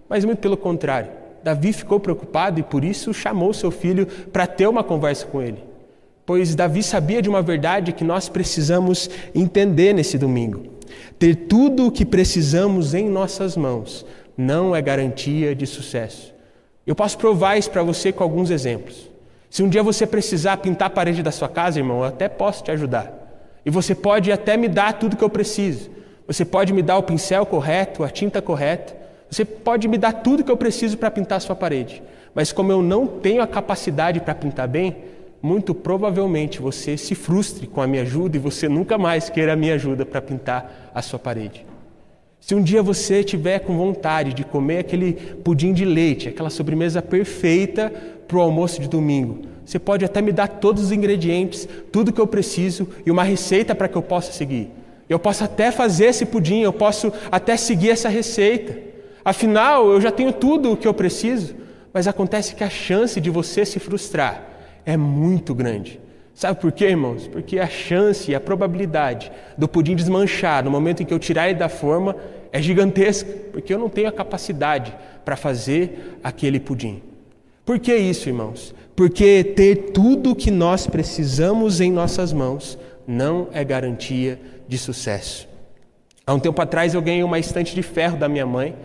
Mas 0.09 0.25
muito 0.25 0.39
pelo 0.39 0.57
contrário. 0.57 1.11
Davi 1.43 1.71
ficou 1.71 1.99
preocupado 1.99 2.59
e 2.59 2.63
por 2.63 2.83
isso 2.83 3.13
chamou 3.13 3.53
seu 3.53 3.71
filho 3.71 4.05
para 4.05 4.45
ter 4.45 4.67
uma 4.67 4.83
conversa 4.83 5.25
com 5.25 5.41
ele. 5.41 5.63
Pois 6.25 6.55
Davi 6.55 6.83
sabia 6.83 7.21
de 7.21 7.29
uma 7.29 7.41
verdade 7.41 7.93
que 7.93 8.03
nós 8.03 8.27
precisamos 8.27 9.09
entender 9.33 9.93
nesse 9.93 10.17
domingo. 10.17 10.63
Ter 11.17 11.35
tudo 11.35 11.87
o 11.87 11.91
que 11.91 12.05
precisamos 12.05 12.93
em 12.93 13.07
nossas 13.07 13.55
mãos 13.55 14.05
não 14.37 14.75
é 14.75 14.81
garantia 14.81 15.55
de 15.55 15.65
sucesso. 15.65 16.33
Eu 16.85 16.95
posso 16.95 17.17
provar 17.17 17.57
isso 17.57 17.71
para 17.71 17.81
você 17.81 18.11
com 18.11 18.23
alguns 18.23 18.51
exemplos. 18.51 19.09
Se 19.57 19.63
um 19.63 19.69
dia 19.69 19.81
você 19.81 20.05
precisar 20.05 20.57
pintar 20.57 20.85
a 20.85 20.91
parede 20.91 21.23
da 21.23 21.31
sua 21.31 21.49
casa, 21.49 21.79
irmão, 21.79 22.01
eu 22.01 22.03
até 22.03 22.29
posso 22.29 22.63
te 22.63 22.69
ajudar. 22.69 23.11
E 23.65 23.71
você 23.71 23.95
pode 23.95 24.31
até 24.31 24.55
me 24.55 24.67
dar 24.67 24.93
tudo 24.93 25.17
que 25.17 25.23
eu 25.23 25.31
preciso. 25.31 25.89
Você 26.27 26.45
pode 26.45 26.71
me 26.71 26.83
dar 26.83 26.99
o 26.99 27.01
pincel 27.01 27.43
correto, 27.43 28.03
a 28.03 28.09
tinta 28.11 28.39
correta. 28.39 28.95
Você 29.31 29.43
pode 29.43 29.87
me 29.87 29.97
dar 29.97 30.13
tudo 30.13 30.43
que 30.43 30.51
eu 30.51 30.57
preciso 30.57 30.95
para 30.95 31.09
pintar 31.09 31.37
a 31.37 31.39
sua 31.39 31.55
parede. 31.55 32.03
Mas 32.35 32.51
como 32.51 32.71
eu 32.71 32.83
não 32.83 33.07
tenho 33.07 33.41
a 33.41 33.47
capacidade 33.47 34.19
para 34.19 34.35
pintar 34.35 34.67
bem, 34.67 34.95
muito 35.41 35.73
provavelmente 35.73 36.61
você 36.61 36.95
se 36.95 37.15
frustre 37.15 37.65
com 37.65 37.81
a 37.81 37.87
minha 37.87 38.03
ajuda 38.03 38.37
e 38.37 38.39
você 38.39 38.69
nunca 38.69 38.95
mais 38.95 39.27
queira 39.27 39.53
a 39.53 39.55
minha 39.55 39.73
ajuda 39.73 40.05
para 40.05 40.21
pintar 40.21 40.91
a 40.93 41.01
sua 41.01 41.17
parede. 41.17 41.65
Se 42.47 42.55
um 42.55 42.63
dia 42.63 42.81
você 42.81 43.25
tiver 43.25 43.59
com 43.59 43.75
vontade 43.75 44.33
de 44.33 44.45
comer 44.45 44.77
aquele 44.77 45.11
pudim 45.43 45.73
de 45.73 45.83
leite, 45.83 46.29
aquela 46.29 46.49
sobremesa 46.49 47.01
perfeita 47.01 47.91
para 48.25 48.37
o 48.37 48.39
almoço 48.39 48.79
de 48.79 48.87
domingo, 48.87 49.41
você 49.65 49.77
pode 49.77 50.05
até 50.05 50.21
me 50.21 50.31
dar 50.31 50.47
todos 50.47 50.81
os 50.81 50.91
ingredientes, 50.93 51.67
tudo 51.91 52.13
que 52.13 52.21
eu 52.21 52.25
preciso 52.25 52.87
e 53.05 53.11
uma 53.11 53.23
receita 53.23 53.75
para 53.75 53.89
que 53.89 53.97
eu 53.97 54.01
possa 54.01 54.31
seguir. 54.31 54.71
Eu 55.09 55.19
posso 55.19 55.43
até 55.43 55.73
fazer 55.73 56.05
esse 56.05 56.25
pudim, 56.25 56.61
eu 56.61 56.71
posso 56.71 57.11
até 57.29 57.57
seguir 57.57 57.89
essa 57.89 58.07
receita. 58.07 58.77
Afinal, 59.25 59.89
eu 59.89 59.99
já 59.99 60.09
tenho 60.09 60.31
tudo 60.31 60.71
o 60.71 60.77
que 60.77 60.87
eu 60.87 60.93
preciso, 60.93 61.53
mas 61.91 62.07
acontece 62.07 62.55
que 62.55 62.63
a 62.63 62.69
chance 62.69 63.19
de 63.19 63.29
você 63.29 63.65
se 63.65 63.77
frustrar 63.77 64.41
é 64.85 64.95
muito 64.95 65.53
grande. 65.53 65.99
Sabe 66.33 66.61
por 66.61 66.71
quê, 66.71 66.85
irmãos? 66.85 67.27
Porque 67.27 67.57
a 67.57 67.67
chance 67.67 68.31
e 68.31 68.35
a 68.35 68.39
probabilidade 68.39 69.31
do 69.57 69.67
pudim 69.67 69.95
desmanchar 69.95 70.63
no 70.63 70.69
momento 70.69 71.01
em 71.01 71.05
que 71.05 71.11
eu 71.11 71.17
tirar 71.17 71.49
ele 71.49 71.57
da 71.57 71.67
forma 71.67 72.15
é 72.51 72.61
gigantesca, 72.61 73.31
porque 73.51 73.73
eu 73.73 73.79
não 73.79 73.89
tenho 73.89 74.07
a 74.07 74.11
capacidade 74.11 74.95
para 75.25 75.35
fazer 75.35 76.17
aquele 76.23 76.59
pudim. 76.59 77.01
Por 77.65 77.79
que 77.79 77.95
isso, 77.95 78.29
irmãos? 78.29 78.73
Porque 78.95 79.43
ter 79.43 79.91
tudo 79.91 80.31
o 80.31 80.35
que 80.35 80.49
nós 80.49 80.87
precisamos 80.87 81.81
em 81.81 81.91
nossas 81.91 82.31
mãos 82.31 82.77
não 83.05 83.49
é 83.51 83.63
garantia 83.63 84.39
de 84.67 84.77
sucesso. 84.77 85.47
Há 86.25 86.33
um 86.33 86.39
tempo 86.39 86.61
atrás 86.61 86.93
eu 86.93 87.01
ganhei 87.01 87.23
uma 87.23 87.39
estante 87.39 87.73
de 87.75 87.81
ferro 87.81 88.17
da 88.17 88.27
minha 88.27 88.45
mãe 88.45 88.75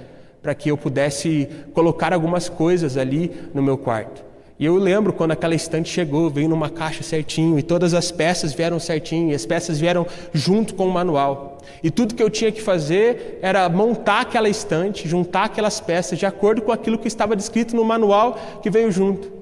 para 0.42 0.54
que 0.54 0.71
eu 0.71 0.76
pudesse 0.76 1.49
colocar 1.73 2.12
algumas 2.12 2.49
coisas 2.49 2.97
ali 2.97 3.31
no 3.54 3.62
meu 3.62 3.78
quarto. 3.78 4.32
E 4.59 4.64
eu 4.64 4.76
lembro 4.76 5.12
quando 5.12 5.32
aquela 5.32 5.54
estante 5.54 5.88
chegou, 5.88 6.30
veio 6.30 6.49
numa 6.49 6.71
caixa 6.71 7.02
certinho 7.02 7.59
e 7.59 7.62
todas 7.62 7.94
as 7.94 8.12
peças 8.12 8.52
vieram 8.52 8.78
certinho, 8.78 9.30
e 9.30 9.35
as 9.35 9.44
peças 9.44 9.80
vieram 9.80 10.06
junto 10.32 10.75
com 10.75 10.87
o 10.87 10.90
manual. 10.92 11.59
E 11.82 11.90
tudo 11.90 12.14
que 12.14 12.23
eu 12.23 12.30
tinha 12.30 12.52
que 12.52 12.62
fazer 12.62 13.38
era 13.42 13.68
montar 13.68 14.21
aquela 14.21 14.49
estante, 14.49 15.09
juntar 15.09 15.44
aquelas 15.44 15.80
peças 15.80 16.18
de 16.18 16.26
acordo 16.26 16.62
com 16.62 16.71
aquilo 16.71 16.99
que 16.99 17.09
estava 17.09 17.35
descrito 17.35 17.75
no 17.75 17.85
manual 17.85 18.38
que 18.62 18.71
veio 18.71 18.90
junto. 18.90 19.32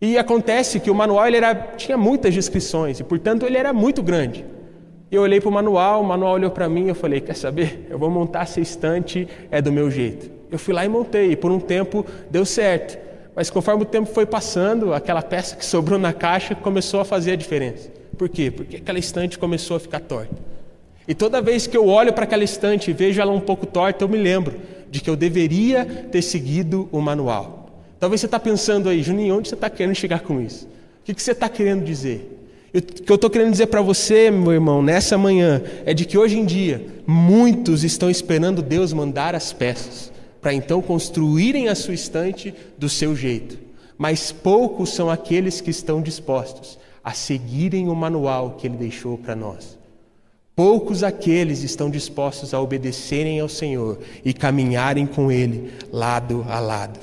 E 0.00 0.18
acontece 0.18 0.78
que 0.80 0.90
o 0.90 0.94
manual 0.94 1.26
ele 1.26 1.38
era, 1.38 1.54
tinha 1.54 1.96
muitas 1.96 2.34
descrições 2.34 3.00
e, 3.00 3.04
portanto, 3.04 3.46
ele 3.46 3.56
era 3.56 3.72
muito 3.72 4.02
grande. 4.02 4.44
Eu 5.10 5.22
olhei 5.22 5.40
para 5.40 5.48
o 5.48 5.52
manual, 5.52 6.02
o 6.02 6.04
manual 6.04 6.34
olhou 6.34 6.50
para 6.50 6.68
mim 6.68 6.86
e 6.86 6.88
eu 6.88 6.94
falei: 6.94 7.20
Quer 7.20 7.36
saber? 7.36 7.86
Eu 7.88 7.98
vou 7.98 8.10
montar 8.10 8.42
essa 8.42 8.60
estante, 8.60 9.26
é 9.50 9.62
do 9.62 9.72
meu 9.72 9.90
jeito. 9.90 10.30
Eu 10.50 10.58
fui 10.58 10.74
lá 10.74 10.84
e 10.84 10.88
montei, 10.88 11.32
e 11.32 11.36
por 11.36 11.50
um 11.50 11.60
tempo 11.60 12.04
deu 12.30 12.44
certo. 12.44 13.05
Mas 13.36 13.50
conforme 13.50 13.82
o 13.82 13.86
tempo 13.86 14.10
foi 14.10 14.24
passando, 14.24 14.94
aquela 14.94 15.20
peça 15.20 15.54
que 15.56 15.64
sobrou 15.64 15.98
na 15.98 16.14
caixa 16.14 16.54
começou 16.54 17.00
a 17.00 17.04
fazer 17.04 17.32
a 17.32 17.36
diferença. 17.36 17.90
Por 18.16 18.30
quê? 18.30 18.50
Porque 18.50 18.76
aquela 18.76 18.98
estante 18.98 19.38
começou 19.38 19.76
a 19.76 19.80
ficar 19.80 20.00
torta. 20.00 20.34
E 21.06 21.14
toda 21.14 21.42
vez 21.42 21.66
que 21.66 21.76
eu 21.76 21.86
olho 21.86 22.14
para 22.14 22.24
aquela 22.24 22.42
estante 22.42 22.90
e 22.90 22.94
vejo 22.94 23.20
ela 23.20 23.30
um 23.30 23.38
pouco 23.38 23.66
torta, 23.66 24.02
eu 24.02 24.08
me 24.08 24.16
lembro 24.16 24.56
de 24.90 25.02
que 25.02 25.10
eu 25.10 25.14
deveria 25.14 25.84
ter 25.84 26.22
seguido 26.22 26.88
o 26.90 26.98
manual. 26.98 27.82
Talvez 28.00 28.22
você 28.22 28.26
está 28.26 28.40
pensando 28.40 28.88
aí, 28.88 29.02
Juninho, 29.02 29.36
onde 29.36 29.50
você 29.50 29.54
está 29.54 29.68
querendo 29.68 29.94
chegar 29.94 30.20
com 30.20 30.40
isso? 30.40 30.64
O 30.64 31.04
que, 31.04 31.12
que 31.12 31.22
você 31.22 31.32
está 31.32 31.48
querendo 31.48 31.84
dizer? 31.84 32.32
O 32.74 32.80
que 32.80 33.12
eu 33.12 33.16
estou 33.16 33.28
querendo 33.28 33.50
dizer 33.50 33.66
para 33.66 33.82
você, 33.82 34.30
meu 34.30 34.52
irmão, 34.52 34.82
nessa 34.82 35.18
manhã, 35.18 35.62
é 35.84 35.92
de 35.92 36.06
que 36.06 36.16
hoje 36.16 36.38
em 36.38 36.46
dia, 36.46 36.86
muitos 37.06 37.84
estão 37.84 38.08
esperando 38.10 38.62
Deus 38.62 38.94
mandar 38.94 39.34
as 39.34 39.52
peças 39.52 40.15
para 40.46 40.54
então 40.54 40.80
construírem 40.80 41.66
a 41.66 41.74
sua 41.74 41.92
estante 41.92 42.54
do 42.78 42.88
seu 42.88 43.16
jeito. 43.16 43.58
Mas 43.98 44.30
poucos 44.30 44.90
são 44.90 45.10
aqueles 45.10 45.60
que 45.60 45.72
estão 45.72 46.00
dispostos 46.00 46.78
a 47.02 47.10
seguirem 47.12 47.88
o 47.88 47.96
manual 47.96 48.52
que 48.52 48.68
ele 48.68 48.76
deixou 48.76 49.18
para 49.18 49.34
nós. 49.34 49.76
Poucos 50.54 51.02
aqueles 51.02 51.64
estão 51.64 51.90
dispostos 51.90 52.54
a 52.54 52.60
obedecerem 52.60 53.40
ao 53.40 53.48
Senhor 53.48 53.98
e 54.24 54.32
caminharem 54.32 55.04
com 55.04 55.32
Ele 55.32 55.72
lado 55.90 56.46
a 56.48 56.60
lado. 56.60 57.00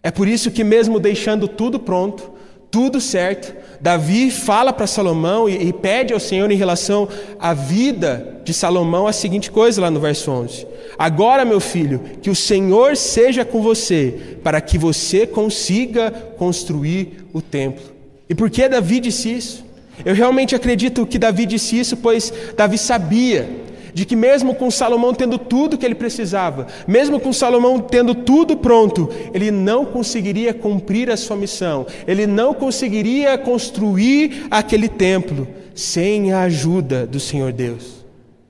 É 0.00 0.12
por 0.12 0.28
isso 0.28 0.52
que, 0.52 0.62
mesmo 0.62 1.00
deixando 1.00 1.48
tudo 1.48 1.80
pronto, 1.80 2.30
tudo 2.70 3.00
certo, 3.00 3.52
Davi 3.80 4.30
fala 4.30 4.72
para 4.72 4.86
Salomão 4.86 5.48
e, 5.48 5.68
e, 5.68 5.72
pede 5.72 6.12
ao 6.12 6.20
Senhor 6.20 6.48
em 6.52 6.56
relação 6.56 7.08
à 7.40 7.52
vida 7.52 8.40
de 8.44 8.54
Salomão 8.54 9.08
a 9.08 9.12
seguinte 9.12 9.50
coisa 9.50 9.80
lá 9.80 9.90
no 9.90 9.98
verso 9.98 10.30
11: 10.30 10.66
Agora, 10.98 11.44
meu 11.44 11.60
filho, 11.60 12.00
que 12.20 12.28
o 12.28 12.34
Senhor 12.34 12.96
seja 12.96 13.44
com 13.44 13.62
você, 13.62 14.36
para 14.42 14.60
que 14.60 14.76
você 14.76 15.26
consiga 15.26 16.10
construir 16.36 17.24
o 17.32 17.40
templo. 17.40 17.84
E 18.28 18.34
por 18.34 18.50
que 18.50 18.68
Davi 18.68 18.98
disse 18.98 19.30
isso? 19.30 19.64
Eu 20.04 20.14
realmente 20.14 20.54
acredito 20.54 21.06
que 21.06 21.18
Davi 21.18 21.46
disse 21.46 21.78
isso, 21.78 21.96
pois 21.96 22.32
Davi 22.56 22.76
sabia 22.76 23.48
de 23.94 24.04
que, 24.04 24.14
mesmo 24.14 24.54
com 24.54 24.70
Salomão 24.70 25.14
tendo 25.14 25.38
tudo 25.38 25.78
que 25.78 25.86
ele 25.86 25.94
precisava, 25.94 26.66
mesmo 26.86 27.18
com 27.18 27.32
Salomão 27.32 27.80
tendo 27.80 28.14
tudo 28.14 28.56
pronto, 28.56 29.08
ele 29.32 29.50
não 29.50 29.84
conseguiria 29.84 30.52
cumprir 30.52 31.10
a 31.10 31.16
sua 31.16 31.36
missão, 31.36 31.86
ele 32.06 32.26
não 32.26 32.52
conseguiria 32.54 33.36
construir 33.38 34.46
aquele 34.50 34.88
templo 34.88 35.48
sem 35.74 36.32
a 36.32 36.42
ajuda 36.42 37.06
do 37.06 37.18
Senhor 37.18 37.52
Deus. 37.52 38.04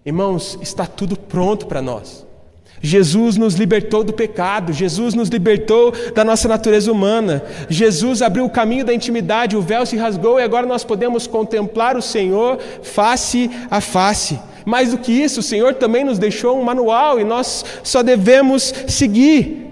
Irmãos, 0.04 0.58
está 0.62 0.86
tudo 0.86 1.18
pronto 1.18 1.66
para 1.66 1.82
nós. 1.82 2.27
Jesus 2.80 3.36
nos 3.36 3.54
libertou 3.54 4.04
do 4.04 4.12
pecado, 4.12 4.72
Jesus 4.72 5.14
nos 5.14 5.28
libertou 5.28 5.92
da 6.14 6.24
nossa 6.24 6.48
natureza 6.48 6.90
humana, 6.90 7.42
Jesus 7.68 8.22
abriu 8.22 8.44
o 8.44 8.50
caminho 8.50 8.84
da 8.84 8.94
intimidade, 8.94 9.56
o 9.56 9.62
véu 9.62 9.84
se 9.84 9.96
rasgou 9.96 10.38
e 10.38 10.42
agora 10.42 10.66
nós 10.66 10.84
podemos 10.84 11.26
contemplar 11.26 11.96
o 11.96 12.02
Senhor 12.02 12.58
face 12.82 13.50
a 13.70 13.80
face. 13.80 14.38
Mais 14.64 14.90
do 14.90 14.98
que 14.98 15.12
isso, 15.12 15.40
o 15.40 15.42
Senhor 15.42 15.74
também 15.74 16.04
nos 16.04 16.18
deixou 16.18 16.58
um 16.58 16.62
manual 16.62 17.18
e 17.18 17.24
nós 17.24 17.64
só 17.82 18.02
devemos 18.02 18.74
seguir. 18.86 19.66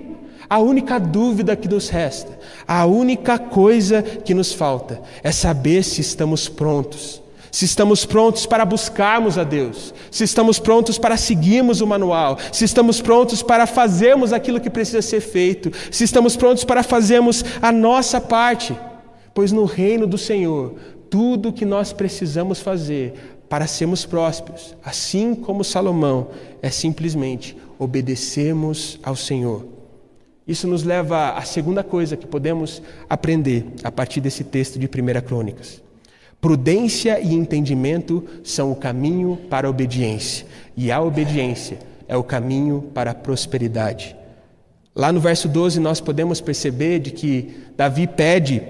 A 0.48 0.58
única 0.58 0.98
dúvida 0.98 1.56
que 1.56 1.68
nos 1.68 1.88
resta, 1.88 2.38
a 2.68 2.86
única 2.86 3.36
coisa 3.36 4.00
que 4.00 4.32
nos 4.32 4.52
falta 4.52 5.02
é 5.22 5.32
saber 5.32 5.82
se 5.82 6.00
estamos 6.00 6.48
prontos 6.48 7.25
se 7.56 7.64
estamos 7.64 8.04
prontos 8.04 8.44
para 8.44 8.66
buscarmos 8.66 9.38
a 9.38 9.42
Deus, 9.42 9.94
se 10.10 10.24
estamos 10.24 10.58
prontos 10.58 10.98
para 10.98 11.16
seguirmos 11.16 11.80
o 11.80 11.86
manual, 11.86 12.36
se 12.52 12.66
estamos 12.66 13.00
prontos 13.00 13.42
para 13.42 13.66
fazermos 13.66 14.30
aquilo 14.30 14.60
que 14.60 14.68
precisa 14.68 15.00
ser 15.00 15.22
feito, 15.22 15.72
se 15.90 16.04
estamos 16.04 16.36
prontos 16.36 16.64
para 16.64 16.82
fazermos 16.82 17.42
a 17.62 17.72
nossa 17.72 18.20
parte, 18.20 18.78
pois 19.32 19.52
no 19.52 19.64
reino 19.64 20.06
do 20.06 20.18
Senhor, 20.18 20.74
tudo 21.08 21.48
o 21.48 21.52
que 21.52 21.64
nós 21.64 21.94
precisamos 21.94 22.60
fazer 22.60 23.38
para 23.48 23.66
sermos 23.66 24.04
prósperos, 24.04 24.76
assim 24.84 25.34
como 25.34 25.64
Salomão, 25.64 26.28
é 26.60 26.68
simplesmente 26.68 27.56
obedecermos 27.78 29.00
ao 29.02 29.16
Senhor. 29.16 29.64
Isso 30.46 30.68
nos 30.68 30.82
leva 30.82 31.30
à 31.30 31.40
segunda 31.40 31.82
coisa 31.82 32.18
que 32.18 32.26
podemos 32.26 32.82
aprender 33.08 33.64
a 33.82 33.90
partir 33.90 34.20
desse 34.20 34.44
texto 34.44 34.78
de 34.78 34.84
1 34.84 35.22
Crônicas. 35.26 35.85
Prudência 36.46 37.18
e 37.18 37.34
entendimento 37.34 38.22
são 38.44 38.70
o 38.70 38.76
caminho 38.76 39.36
para 39.50 39.66
a 39.66 39.70
obediência, 39.70 40.46
e 40.76 40.92
a 40.92 41.02
obediência 41.02 41.76
é 42.06 42.16
o 42.16 42.22
caminho 42.22 42.84
para 42.94 43.10
a 43.10 43.14
prosperidade. 43.14 44.14
Lá 44.94 45.10
no 45.10 45.18
verso 45.18 45.48
12 45.48 45.80
nós 45.80 46.00
podemos 46.00 46.40
perceber 46.40 47.00
de 47.00 47.10
que 47.10 47.52
Davi 47.76 48.06
pede 48.06 48.62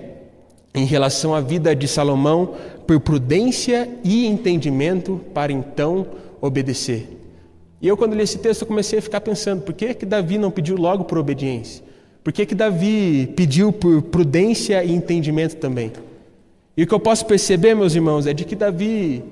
em 0.75 0.87
relação 0.87 1.35
à 1.35 1.42
vida 1.42 1.76
de 1.76 1.87
Salomão 1.87 2.54
por 2.87 2.99
prudência 2.99 3.87
e 4.02 4.26
entendimento 4.26 5.21
para 5.35 5.52
então 5.52 6.06
obedecer. 6.40 7.06
E 7.83 7.87
eu 7.87 7.95
quando 7.95 8.14
li 8.14 8.23
esse 8.23 8.38
texto 8.38 8.64
comecei 8.64 9.00
a 9.00 9.02
ficar 9.02 9.21
pensando, 9.21 9.61
por 9.61 9.75
que 9.75 9.92
que 9.92 10.06
Davi 10.06 10.38
não 10.38 10.50
pediu 10.50 10.78
logo 10.78 11.04
por 11.04 11.18
obediência? 11.18 11.85
Por 12.25 12.33
que 12.33 12.47
que 12.47 12.54
Davi 12.54 13.35
pediu 13.37 13.71
por 13.71 14.00
prudência 14.00 14.83
e 14.83 14.95
entendimento 14.95 15.56
também? 15.56 15.92
E 16.76 16.83
o 16.83 16.87
que 16.87 16.92
eu 16.92 17.00
posso 17.00 17.25
perceber, 17.25 17.75
meus 17.75 17.95
irmãos, 17.95 18.26
é 18.26 18.35
de 18.35 18.45
que 18.45 18.54
Davi 18.54 19.25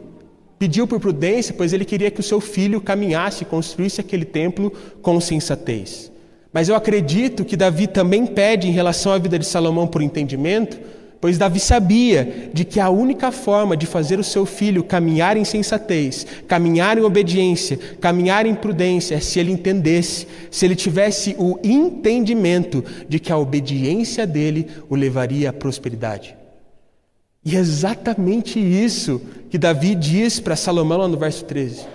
pediu 0.58 0.86
por 0.86 0.98
prudência, 0.98 1.54
pois 1.54 1.74
ele 1.74 1.84
queria 1.84 2.10
que 2.10 2.20
o 2.20 2.22
seu 2.22 2.40
filho 2.40 2.80
caminhasse, 2.80 3.44
construísse 3.44 4.00
aquele 4.00 4.24
templo 4.24 4.72
com 5.02 5.20
sensatez. 5.20 6.10
Mas 6.50 6.68
eu 6.68 6.74
acredito 6.74 7.44
que 7.44 7.56
Davi 7.56 7.86
também 7.86 8.24
pede 8.24 8.68
em 8.68 8.70
relação 8.70 9.12
à 9.12 9.18
vida 9.18 9.38
de 9.38 9.44
Salomão 9.44 9.86
por 9.86 10.00
entendimento, 10.00 10.78
pois 11.20 11.36
Davi 11.36 11.60
sabia 11.60 12.50
de 12.54 12.64
que 12.64 12.80
a 12.80 12.88
única 12.88 13.30
forma 13.30 13.76
de 13.76 13.84
fazer 13.84 14.18
o 14.18 14.24
seu 14.24 14.46
filho 14.46 14.82
caminhar 14.82 15.36
em 15.36 15.44
sensatez, 15.44 16.26
caminhar 16.48 16.96
em 16.96 17.02
obediência, 17.02 17.78
caminhar 18.00 18.46
em 18.46 18.54
prudência, 18.54 19.16
é 19.16 19.20
se 19.20 19.38
ele 19.38 19.52
entendesse, 19.52 20.26
se 20.50 20.64
ele 20.64 20.76
tivesse 20.76 21.36
o 21.38 21.58
entendimento 21.62 22.82
de 23.06 23.18
que 23.18 23.32
a 23.32 23.36
obediência 23.36 24.26
dele 24.26 24.66
o 24.88 24.94
levaria 24.94 25.50
à 25.50 25.52
prosperidade. 25.52 26.43
E 27.44 27.56
é 27.56 27.58
exatamente 27.58 28.58
isso 28.58 29.20
que 29.50 29.58
Davi 29.58 29.94
diz 29.94 30.40
para 30.40 30.56
Salomão 30.56 30.98
lá 30.98 31.08
no 31.08 31.18
verso 31.18 31.44
13. 31.44 31.86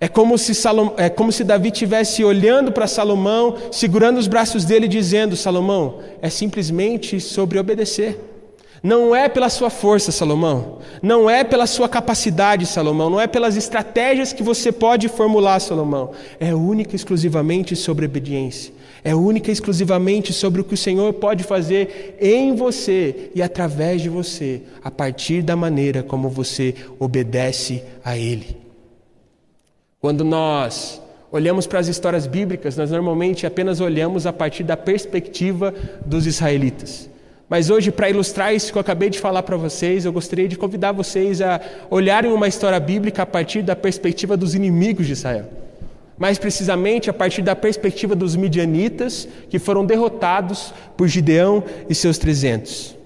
É 0.00 0.08
como 0.08 0.36
se, 0.36 0.54
Salom, 0.54 0.92
é 0.96 1.08
como 1.08 1.30
se 1.30 1.44
Davi 1.44 1.68
estivesse 1.68 2.24
olhando 2.24 2.72
para 2.72 2.86
Salomão, 2.86 3.56
segurando 3.70 4.18
os 4.18 4.26
braços 4.26 4.64
dele, 4.64 4.88
dizendo: 4.88 5.36
Salomão, 5.36 6.00
é 6.20 6.28
simplesmente 6.28 7.20
sobre 7.20 7.58
obedecer. 7.58 8.18
Não 8.82 9.16
é 9.16 9.30
pela 9.30 9.48
sua 9.48 9.70
força, 9.70 10.12
Salomão. 10.12 10.78
Não 11.00 11.30
é 11.30 11.42
pela 11.42 11.66
sua 11.66 11.88
capacidade, 11.88 12.66
Salomão. 12.66 13.08
Não 13.08 13.18
é 13.18 13.26
pelas 13.26 13.56
estratégias 13.56 14.30
que 14.30 14.42
você 14.42 14.70
pode 14.70 15.08
formular, 15.08 15.58
Salomão. 15.58 16.10
É 16.38 16.54
única 16.54 16.94
e 16.94 16.96
exclusivamente 16.96 17.74
sobre 17.74 18.04
obediência. 18.04 18.74
É 19.04 19.14
única 19.14 19.50
e 19.50 19.52
exclusivamente 19.52 20.32
sobre 20.32 20.62
o 20.62 20.64
que 20.64 20.72
o 20.72 20.78
Senhor 20.78 21.12
pode 21.12 21.44
fazer 21.44 22.16
em 22.18 22.56
você 22.56 23.30
e 23.34 23.42
através 23.42 24.00
de 24.00 24.08
você, 24.08 24.62
a 24.82 24.90
partir 24.90 25.42
da 25.42 25.54
maneira 25.54 26.02
como 26.02 26.30
você 26.30 26.74
obedece 26.98 27.84
a 28.02 28.16
Ele. 28.16 28.56
Quando 30.00 30.24
nós 30.24 31.02
olhamos 31.30 31.66
para 31.66 31.80
as 31.80 31.86
histórias 31.86 32.26
bíblicas, 32.26 32.78
nós 32.78 32.90
normalmente 32.90 33.46
apenas 33.46 33.78
olhamos 33.78 34.26
a 34.26 34.32
partir 34.32 34.64
da 34.64 34.76
perspectiva 34.76 35.74
dos 36.06 36.26
israelitas. 36.26 37.10
Mas 37.46 37.68
hoje, 37.68 37.90
para 37.90 38.08
ilustrar 38.08 38.54
isso 38.54 38.72
que 38.72 38.78
eu 38.78 38.80
acabei 38.80 39.10
de 39.10 39.18
falar 39.18 39.42
para 39.42 39.56
vocês, 39.56 40.06
eu 40.06 40.12
gostaria 40.14 40.48
de 40.48 40.56
convidar 40.56 40.92
vocês 40.92 41.42
a 41.42 41.60
olharem 41.90 42.32
uma 42.32 42.48
história 42.48 42.80
bíblica 42.80 43.22
a 43.22 43.26
partir 43.26 43.60
da 43.60 43.76
perspectiva 43.76 44.34
dos 44.34 44.54
inimigos 44.54 45.06
de 45.06 45.12
Israel. 45.12 45.63
Mais 46.24 46.38
precisamente, 46.38 47.10
a 47.10 47.12
partir 47.12 47.42
da 47.42 47.54
perspectiva 47.54 48.16
dos 48.16 48.34
midianitas, 48.34 49.28
que 49.50 49.58
foram 49.58 49.84
derrotados 49.84 50.72
por 50.96 51.06
Gideão 51.06 51.62
e 51.86 51.94
seus 51.94 52.16
trezentos. 52.16 52.96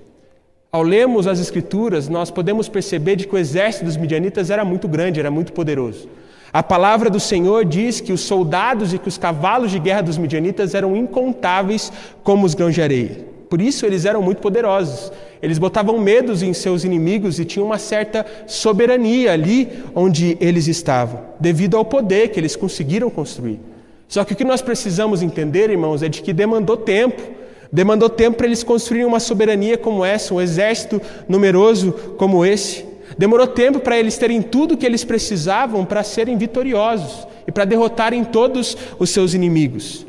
Ao 0.71 0.85
lermos 0.85 1.27
as 1.27 1.41
Escrituras, 1.41 2.09
nós 2.09 2.31
podemos 2.31 2.69
perceber 2.69 3.17
de 3.17 3.27
que 3.27 3.35
o 3.35 3.39
exército 3.39 3.87
dos 3.87 3.97
midianitas 3.97 4.51
era 4.51 4.65
muito 4.65 4.87
grande, 4.87 5.19
era 5.19 5.33
muito 5.33 5.53
poderoso. 5.53 6.09
A 6.53 6.63
palavra 6.63 7.11
do 7.11 7.19
Senhor 7.19 7.65
diz 7.65 8.01
que 8.01 8.13
os 8.13 8.21
soldados 8.21 8.95
e 8.95 8.99
que 9.01 9.09
os 9.09 9.19
cavalos 9.19 9.73
de 9.73 9.81
guerra 9.81 10.03
dos 10.03 10.17
midianitas 10.17 10.73
eram 10.73 10.95
incontáveis 10.95 11.93
como 12.23 12.47
os 12.47 12.55
grãos 12.55 12.77
de 12.77 12.83
areia. 12.83 13.28
Por 13.49 13.61
isso 13.61 13.87
eles 13.87 14.05
eram 14.05 14.23
muito 14.23 14.41
poderosos. 14.41 15.11
Eles 15.41 15.59
botavam 15.59 15.99
medos 15.99 16.43
em 16.43 16.53
seus 16.53 16.85
inimigos 16.85 17.39
e 17.39 17.45
tinham 17.45 17.67
uma 17.67 17.79
certa 17.79 18.27
soberania 18.47 19.33
ali 19.33 19.69
onde 19.95 20.37
eles 20.41 20.67
estavam, 20.67 21.21
devido 21.39 21.77
ao 21.77 21.85
poder 21.85 22.29
que 22.29 22.41
eles 22.41 22.57
conseguiram 22.57 23.09
construir. 23.09 23.61
Só 24.09 24.25
que 24.25 24.33
o 24.33 24.37
que 24.37 24.45
nós 24.45 24.61
precisamos 24.63 25.23
entender, 25.23 25.71
irmãos, 25.71 26.03
é 26.03 26.09
de 26.09 26.23
que 26.23 26.33
demandou 26.33 26.77
tempo. 26.77 27.23
Demandou 27.71 28.09
tempo 28.09 28.39
para 28.39 28.47
eles 28.47 28.65
construírem 28.65 29.07
uma 29.07 29.21
soberania 29.21 29.77
como 29.77 30.05
essa, 30.05 30.33
um 30.33 30.41
exército 30.41 31.01
numeroso 31.29 31.93
como 32.17 32.45
esse. 32.45 32.85
Demorou 33.17 33.47
tempo 33.47 33.79
para 33.81 33.99
eles 33.99 34.17
terem 34.17 34.41
tudo 34.41 34.75
o 34.75 34.77
que 34.77 34.87
eles 34.87 35.05
precisavam 35.05 35.85
para 35.85 36.03
serem 36.03 36.37
vitoriosos 36.39 37.27
e 37.47 37.53
para 37.53 37.65
derrotarem 37.65 38.25
todos 38.25 38.77
os 38.99 39.11
seus 39.11 39.35
inimigos. 39.35 40.08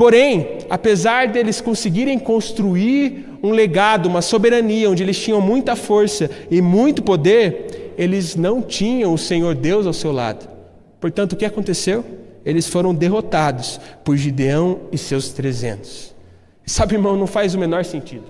Porém, 0.00 0.60
apesar 0.70 1.28
deles 1.28 1.60
conseguirem 1.60 2.18
construir 2.18 3.26
um 3.42 3.50
legado, 3.50 4.06
uma 4.06 4.22
soberania, 4.22 4.88
onde 4.88 5.02
eles 5.02 5.18
tinham 5.18 5.42
muita 5.42 5.76
força 5.76 6.30
e 6.50 6.62
muito 6.62 7.02
poder, 7.02 7.92
eles 7.98 8.34
não 8.34 8.62
tinham 8.62 9.12
o 9.12 9.18
Senhor 9.18 9.54
Deus 9.54 9.86
ao 9.86 9.92
seu 9.92 10.10
lado. 10.10 10.48
Portanto, 10.98 11.34
o 11.34 11.36
que 11.36 11.44
aconteceu? 11.44 12.02
Eles 12.46 12.66
foram 12.66 12.94
derrotados 12.94 13.78
por 14.02 14.16
Gideão 14.16 14.80
e 14.90 14.96
seus 14.96 15.34
trezentos. 15.34 16.14
Sabe, 16.64 16.94
irmão, 16.94 17.14
não 17.14 17.26
faz 17.26 17.54
o 17.54 17.58
menor 17.58 17.84
sentido. 17.84 18.24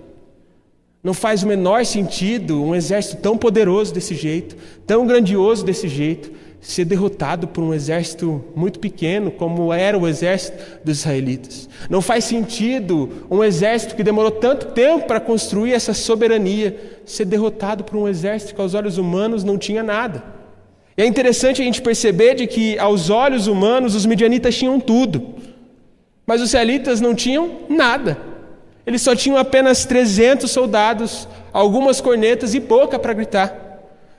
Não 1.05 1.15
faz 1.15 1.45
o 1.45 1.47
menor 1.47 1.87
sentido 1.87 2.61
um 2.61 2.75
exército 2.75 3.23
tão 3.23 3.39
poderoso 3.39 3.95
desse 3.95 4.17
jeito, 4.17 4.57
tão 4.85 5.07
grandioso 5.07 5.65
desse 5.65 5.87
jeito, 5.87 6.33
ser 6.61 6.85
derrotado 6.85 7.49
por 7.49 7.65
um 7.65 7.73
exército 7.73 8.45
muito 8.55 8.79
pequeno, 8.79 9.31
como 9.31 9.73
era 9.73 9.97
o 9.97 10.07
exército 10.07 10.63
dos 10.85 10.99
israelitas. 10.99 11.69
Não 11.89 12.03
faz 12.03 12.25
sentido 12.25 13.27
um 13.31 13.43
exército 13.43 13.97
que 13.97 14.03
demorou 14.03 14.31
tanto 14.31 14.67
tempo 14.67 15.07
para 15.07 15.21
construir 15.21 15.73
essa 15.73 15.95
soberania 15.95 17.01
ser 17.07 17.25
derrotado 17.25 17.83
por 17.83 17.97
um 17.97 18.07
exército 18.07 18.55
que 18.55 18.61
aos 18.61 18.75
olhos 18.75 18.99
humanos 18.99 19.43
não 19.43 19.57
tinha 19.57 19.83
nada. 19.83 20.23
E 20.97 21.03
é 21.03 21.07
interessante 21.07 21.63
a 21.63 21.65
gente 21.65 21.81
perceber 21.81 22.35
de 22.35 22.47
que 22.47 22.79
aos 22.79 23.09
olhos 23.09 23.47
humanos 23.47 23.95
os 23.95 24.05
midianitas 24.05 24.55
tinham 24.55 24.79
tudo, 24.79 25.35
mas 26.27 26.43
os 26.43 26.49
israelitas 26.49 27.01
não 27.01 27.15
tinham 27.15 27.61
nada. 27.71 28.19
Eles 28.87 29.01
só 29.01 29.15
tinham 29.15 29.39
apenas 29.39 29.87
300 29.87 30.51
soldados, 30.51 31.27
algumas 31.53 32.01
cornetas 32.03 32.55
e 32.55 32.61
boca 32.61 32.99
para 32.99 33.15
gritar. 33.15 33.70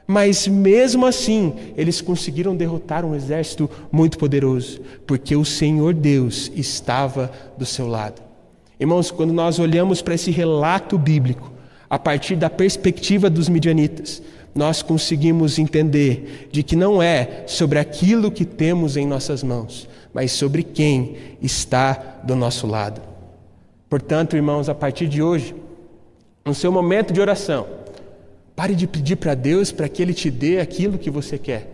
Mas 0.07 0.47
mesmo 0.47 1.05
assim, 1.05 1.53
eles 1.77 2.01
conseguiram 2.01 2.55
derrotar 2.55 3.05
um 3.05 3.15
exército 3.15 3.69
muito 3.91 4.17
poderoso, 4.17 4.81
porque 5.05 5.35
o 5.35 5.45
Senhor 5.45 5.93
Deus 5.93 6.51
estava 6.55 7.31
do 7.57 7.65
seu 7.65 7.87
lado. 7.87 8.21
Irmãos, 8.79 9.11
quando 9.11 9.31
nós 9.31 9.59
olhamos 9.59 10.01
para 10.01 10.15
esse 10.15 10.31
relato 10.31 10.97
bíblico, 10.97 11.51
a 11.89 11.99
partir 11.99 12.35
da 12.35 12.49
perspectiva 12.49 13.29
dos 13.29 13.47
midianitas, 13.47 14.21
nós 14.53 14.81
conseguimos 14.81 15.59
entender 15.59 16.49
de 16.51 16.63
que 16.63 16.75
não 16.75 17.01
é 17.01 17.43
sobre 17.47 17.79
aquilo 17.79 18.31
que 18.31 18.43
temos 18.43 18.97
em 18.97 19.05
nossas 19.05 19.43
mãos, 19.43 19.87
mas 20.13 20.31
sobre 20.31 20.63
quem 20.63 21.15
está 21.41 22.19
do 22.23 22.35
nosso 22.35 22.67
lado. 22.67 23.01
Portanto, 23.89 24.35
irmãos, 24.35 24.67
a 24.67 24.75
partir 24.75 25.07
de 25.07 25.21
hoje, 25.21 25.55
no 26.45 26.55
seu 26.55 26.71
momento 26.71 27.13
de 27.13 27.21
oração, 27.21 27.67
Pare 28.61 28.75
de 28.75 28.85
pedir 28.85 29.15
para 29.15 29.33
Deus 29.33 29.71
para 29.71 29.89
que 29.89 30.03
Ele 30.03 30.13
te 30.13 30.29
dê 30.29 30.59
aquilo 30.59 30.99
que 30.99 31.09
você 31.09 31.35
quer. 31.35 31.67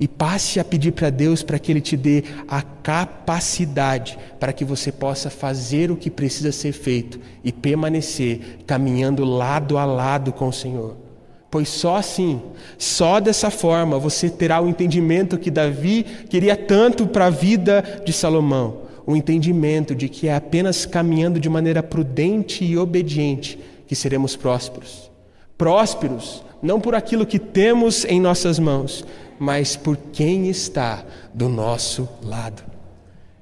E 0.00 0.08
passe 0.08 0.58
a 0.58 0.64
pedir 0.64 0.90
para 0.90 1.08
Deus 1.08 1.44
para 1.44 1.60
que 1.60 1.70
Ele 1.70 1.80
te 1.80 1.96
dê 1.96 2.24
a 2.48 2.60
capacidade 2.60 4.18
para 4.40 4.52
que 4.52 4.64
você 4.64 4.90
possa 4.90 5.30
fazer 5.30 5.92
o 5.92 5.96
que 5.96 6.10
precisa 6.10 6.50
ser 6.50 6.72
feito 6.72 7.20
e 7.44 7.52
permanecer 7.52 8.64
caminhando 8.66 9.24
lado 9.24 9.78
a 9.78 9.84
lado 9.84 10.32
com 10.32 10.48
o 10.48 10.52
Senhor. 10.52 10.96
Pois 11.48 11.68
só 11.68 11.98
assim, 11.98 12.42
só 12.76 13.20
dessa 13.20 13.48
forma, 13.48 13.96
você 13.96 14.28
terá 14.28 14.60
o 14.60 14.68
entendimento 14.68 15.38
que 15.38 15.52
Davi 15.52 16.04
queria 16.28 16.56
tanto 16.56 17.06
para 17.06 17.26
a 17.26 17.30
vida 17.30 18.02
de 18.04 18.12
Salomão 18.12 18.78
o 19.06 19.14
entendimento 19.14 19.94
de 19.94 20.08
que 20.08 20.26
é 20.26 20.34
apenas 20.34 20.84
caminhando 20.84 21.38
de 21.38 21.48
maneira 21.48 21.80
prudente 21.80 22.64
e 22.64 22.76
obediente 22.76 23.56
que 23.86 23.94
seremos 23.94 24.34
prósperos. 24.34 25.13
Prósperos 25.56 26.42
não 26.62 26.80
por 26.80 26.94
aquilo 26.94 27.26
que 27.26 27.38
temos 27.38 28.06
em 28.06 28.18
nossas 28.18 28.58
mãos, 28.58 29.04
mas 29.38 29.76
por 29.76 29.96
quem 30.12 30.48
está 30.48 31.04
do 31.32 31.48
nosso 31.48 32.08
lado. 32.22 32.62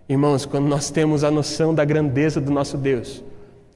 Irmãos, 0.08 0.44
quando 0.44 0.66
nós 0.66 0.90
temos 0.90 1.22
a 1.22 1.30
noção 1.30 1.72
da 1.72 1.84
grandeza 1.84 2.40
do 2.40 2.50
nosso 2.50 2.76
Deus, 2.76 3.22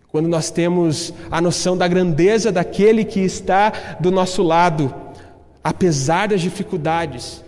quando 0.09 0.29
nós 0.29 0.51
temos 0.51 1.15
a 1.31 1.41
noção 1.41 1.77
da 1.77 1.87
grandeza 1.87 2.51
daquele 2.51 3.05
que 3.05 3.21
está 3.21 3.73
do 4.01 4.11
nosso 4.11 4.43
lado, 4.43 4.93
apesar 5.63 6.29
das 6.29 6.41
dificuldades, 6.41 7.45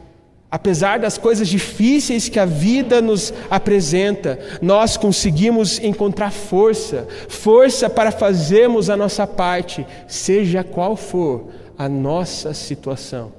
apesar 0.51 0.99
das 0.99 1.19
coisas 1.19 1.49
difíceis 1.49 2.29
que 2.29 2.39
a 2.39 2.45
vida 2.45 3.01
nos 3.03 3.33
apresenta, 3.51 4.39
nós 4.63 4.97
conseguimos 4.97 5.79
encontrar 5.79 6.31
força, 6.31 7.07
força 7.29 7.91
para 7.91 8.11
fazermos 8.11 8.89
a 8.89 8.97
nossa 8.97 9.27
parte, 9.27 9.87
seja 10.07 10.65
qual 10.65 10.97
for 10.97 11.49
a 11.77 11.89
nossa 11.89 12.55
situação. 12.55 13.33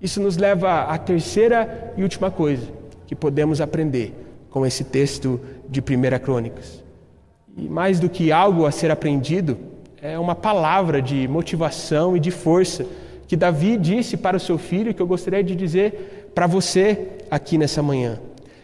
Isso 0.00 0.20
nos 0.20 0.36
leva 0.36 0.82
à 0.84 0.96
terceira 0.96 1.92
e 1.96 2.02
última 2.02 2.30
coisa 2.30 2.66
que 3.06 3.14
podemos 3.14 3.60
aprender 3.60 4.14
com 4.50 4.64
esse 4.64 4.84
texto 4.84 5.40
de 5.68 5.80
1 5.80 6.18
Crônicas. 6.22 6.82
E 7.56 7.68
mais 7.68 7.98
do 7.98 8.08
que 8.08 8.30
algo 8.30 8.64
a 8.64 8.70
ser 8.70 8.90
aprendido, 8.90 9.58
é 10.00 10.18
uma 10.18 10.34
palavra 10.34 11.02
de 11.02 11.26
motivação 11.26 12.16
e 12.16 12.20
de 12.20 12.30
força 12.30 12.86
que 13.26 13.36
Davi 13.36 13.76
disse 13.76 14.16
para 14.16 14.38
o 14.38 14.40
seu 14.40 14.56
filho, 14.56 14.94
que 14.94 15.02
eu 15.02 15.06
gostaria 15.06 15.44
de 15.44 15.54
dizer 15.54 16.17
para 16.34 16.46
você 16.46 17.08
aqui 17.30 17.58
nessa 17.58 17.82
manhã. 17.82 18.20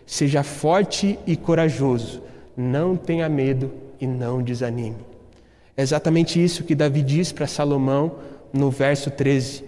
Seja 0.07 0.43
forte 0.43 1.19
e 1.27 1.37
corajoso, 1.37 2.23
não 2.57 2.97
tenha 2.97 3.29
medo 3.29 3.73
e 4.01 4.07
não 4.07 4.43
desanime. 4.43 4.97
É 5.77 5.83
exatamente 5.83 6.43
isso 6.43 6.65
que 6.65 6.75
Davi 6.75 7.03
diz 7.03 7.33
para 7.33 7.47
Salomão 7.47 8.17
no 8.53 8.71
verso 8.71 9.11
13. 9.11 9.63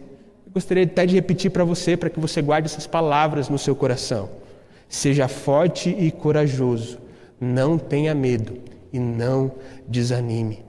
Eu 0.46 0.52
gostaria 0.52 0.84
até 0.84 1.04
de 1.04 1.14
repetir 1.14 1.50
para 1.50 1.64
você, 1.64 1.96
para 1.96 2.10
que 2.10 2.20
você 2.20 2.40
guarde 2.40 2.66
essas 2.66 2.86
palavras 2.86 3.48
no 3.48 3.58
seu 3.58 3.74
coração. 3.74 4.30
Seja 4.88 5.26
forte 5.26 5.90
e 5.90 6.12
corajoso, 6.12 6.98
não 7.40 7.76
tenha 7.76 8.14
medo 8.14 8.58
e 8.92 8.98
não 8.98 9.52
desanime. 9.88 10.64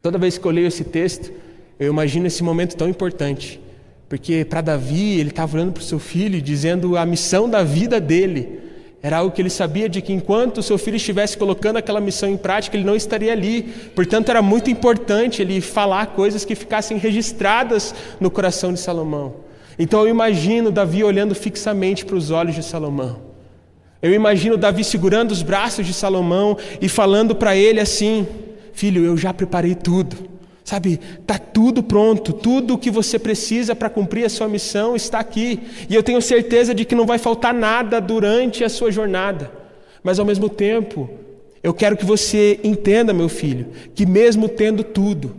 Toda 0.00 0.18
vez 0.18 0.38
que 0.38 0.46
eu 0.46 0.50
leio 0.50 0.68
esse 0.68 0.84
texto, 0.84 1.30
eu 1.78 1.92
imagino 1.92 2.26
esse 2.26 2.42
momento 2.42 2.76
tão 2.76 2.88
importante, 2.88 3.60
porque 4.08 4.44
para 4.44 4.60
Davi, 4.60 5.18
ele 5.18 5.30
estava 5.30 5.56
olhando 5.56 5.72
para 5.72 5.80
o 5.80 5.84
seu 5.84 5.98
filho, 5.98 6.40
dizendo 6.40 6.96
a 6.96 7.04
missão 7.04 7.48
da 7.48 7.62
vida 7.62 8.00
dele 8.00 8.66
era 9.06 9.18
algo 9.18 9.30
que 9.30 9.40
ele 9.40 9.50
sabia 9.50 9.88
de 9.88 10.02
que 10.02 10.12
enquanto 10.12 10.58
o 10.58 10.62
seu 10.64 10.76
filho 10.76 10.96
estivesse 10.96 11.38
colocando 11.38 11.76
aquela 11.76 12.00
missão 12.00 12.28
em 12.28 12.36
prática, 12.36 12.76
ele 12.76 12.84
não 12.84 12.96
estaria 12.96 13.30
ali. 13.30 13.62
Portanto, 13.94 14.30
era 14.30 14.42
muito 14.42 14.68
importante 14.68 15.40
ele 15.40 15.60
falar 15.60 16.08
coisas 16.08 16.44
que 16.44 16.56
ficassem 16.56 16.98
registradas 16.98 17.94
no 18.18 18.32
coração 18.32 18.72
de 18.72 18.80
Salomão. 18.80 19.34
Então 19.78 20.00
eu 20.00 20.08
imagino 20.08 20.72
Davi 20.72 21.04
olhando 21.04 21.36
fixamente 21.36 22.04
para 22.04 22.16
os 22.16 22.32
olhos 22.32 22.56
de 22.56 22.64
Salomão. 22.64 23.20
Eu 24.02 24.12
imagino 24.12 24.56
Davi 24.56 24.82
segurando 24.82 25.30
os 25.30 25.40
braços 25.40 25.86
de 25.86 25.92
Salomão 25.92 26.58
e 26.80 26.88
falando 26.88 27.36
para 27.36 27.54
ele 27.54 27.78
assim: 27.78 28.26
Filho, 28.72 29.04
eu 29.04 29.16
já 29.16 29.32
preparei 29.32 29.76
tudo. 29.76 30.16
Sabe, 30.66 30.98
está 31.20 31.38
tudo 31.38 31.80
pronto, 31.80 32.32
tudo 32.32 32.74
o 32.74 32.78
que 32.78 32.90
você 32.90 33.20
precisa 33.20 33.72
para 33.72 33.88
cumprir 33.88 34.24
a 34.24 34.28
sua 34.28 34.48
missão 34.48 34.96
está 34.96 35.20
aqui. 35.20 35.60
E 35.88 35.94
eu 35.94 36.02
tenho 36.02 36.20
certeza 36.20 36.74
de 36.74 36.84
que 36.84 36.96
não 36.96 37.06
vai 37.06 37.18
faltar 37.18 37.54
nada 37.54 38.00
durante 38.00 38.64
a 38.64 38.68
sua 38.68 38.90
jornada. 38.90 39.48
Mas 40.02 40.18
ao 40.18 40.26
mesmo 40.26 40.48
tempo, 40.48 41.08
eu 41.62 41.72
quero 41.72 41.96
que 41.96 42.04
você 42.04 42.58
entenda, 42.64 43.12
meu 43.12 43.28
filho, 43.28 43.68
que 43.94 44.04
mesmo 44.04 44.48
tendo 44.48 44.82
tudo, 44.82 45.36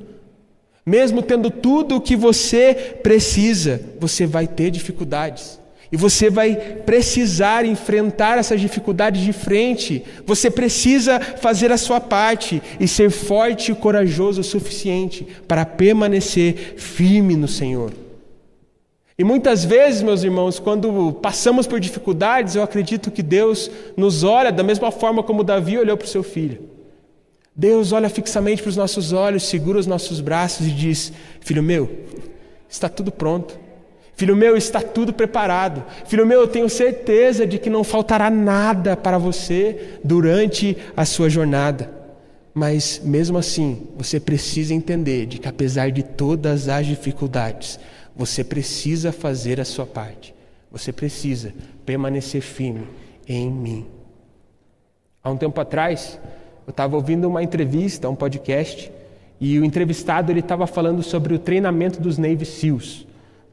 mesmo 0.85 1.21
tendo 1.21 1.51
tudo 1.51 1.97
o 1.97 2.01
que 2.01 2.15
você 2.15 2.73
precisa, 3.03 3.81
você 3.99 4.25
vai 4.25 4.47
ter 4.47 4.71
dificuldades. 4.71 5.59
E 5.91 5.95
você 5.95 6.29
vai 6.29 6.55
precisar 6.55 7.65
enfrentar 7.65 8.37
essas 8.37 8.59
dificuldades 8.59 9.21
de 9.21 9.31
frente. 9.31 10.03
Você 10.25 10.51
precisa 10.51 11.19
fazer 11.19 11.71
a 11.71 11.77
sua 11.77 12.01
parte 12.01 12.61
e 12.79 12.87
ser 12.87 13.09
forte 13.09 13.71
e 13.71 13.75
corajoso 13.75 14.41
o 14.41 14.43
suficiente 14.43 15.25
para 15.47 15.65
permanecer 15.65 16.75
firme 16.77 17.35
no 17.35 17.47
Senhor. 17.47 17.93
E 19.17 19.23
muitas 19.23 19.65
vezes, 19.65 20.03
meus 20.03 20.23
irmãos, 20.23 20.59
quando 20.59 21.11
passamos 21.13 21.65
por 21.65 21.79
dificuldades, 21.79 22.55
eu 22.55 22.61
acredito 22.61 23.09
que 23.09 23.23
Deus 23.23 23.71
nos 23.95 24.23
olha 24.23 24.51
da 24.51 24.61
mesma 24.61 24.91
forma 24.91 25.23
como 25.23 25.43
Davi 25.43 25.77
olhou 25.77 25.97
para 25.97 26.05
o 26.05 26.09
seu 26.09 26.21
filho. 26.21 26.77
Deus 27.55 27.91
olha 27.91 28.09
fixamente 28.09 28.61
para 28.61 28.69
os 28.69 28.77
nossos 28.77 29.13
olhos, 29.13 29.47
segura 29.47 29.79
os 29.79 29.87
nossos 29.87 30.21
braços 30.21 30.67
e 30.67 30.69
diz: 30.69 31.11
Filho 31.39 31.63
meu, 31.63 31.89
está 32.69 32.87
tudo 32.87 33.11
pronto. 33.11 33.66
Filho 34.17 34.35
meu, 34.35 34.57
está 34.57 34.81
tudo 34.81 35.13
preparado. 35.13 35.85
Filho 36.07 36.25
meu, 36.25 36.41
eu 36.41 36.47
tenho 36.47 36.67
certeza 36.67 37.45
de 37.45 37.59
que 37.59 37.69
não 37.69 37.83
faltará 37.83 38.31
nada 38.31 38.97
para 38.97 39.19
você 39.19 39.99
durante 40.03 40.75
a 40.97 41.05
sua 41.05 41.29
jornada. 41.29 41.91
Mas 42.51 42.99
mesmo 43.03 43.37
assim, 43.37 43.87
você 43.95 44.19
precisa 44.19 44.73
entender 44.73 45.27
de 45.27 45.37
que 45.37 45.47
apesar 45.47 45.91
de 45.91 46.01
todas 46.01 46.67
as 46.67 46.87
dificuldades, 46.87 47.79
você 48.15 48.43
precisa 48.43 49.11
fazer 49.11 49.61
a 49.61 49.65
sua 49.65 49.85
parte. 49.85 50.33
Você 50.71 50.91
precisa 50.91 51.53
permanecer 51.85 52.41
firme 52.41 52.87
em 53.27 53.51
mim. 53.51 53.85
Há 55.23 55.29
um 55.29 55.37
tempo 55.37 55.61
atrás, 55.61 56.19
eu 56.65 56.71
estava 56.71 56.95
ouvindo 56.95 57.27
uma 57.27 57.43
entrevista, 57.43 58.09
um 58.09 58.15
podcast, 58.15 58.91
e 59.39 59.59
o 59.59 59.63
entrevistado 59.63 60.31
ele 60.31 60.39
estava 60.39 60.65
falando 60.65 61.03
sobre 61.03 61.35
o 61.35 61.39
treinamento 61.39 62.01
dos 62.01 62.17
Navy 62.17 62.47
SEALs. 62.47 63.05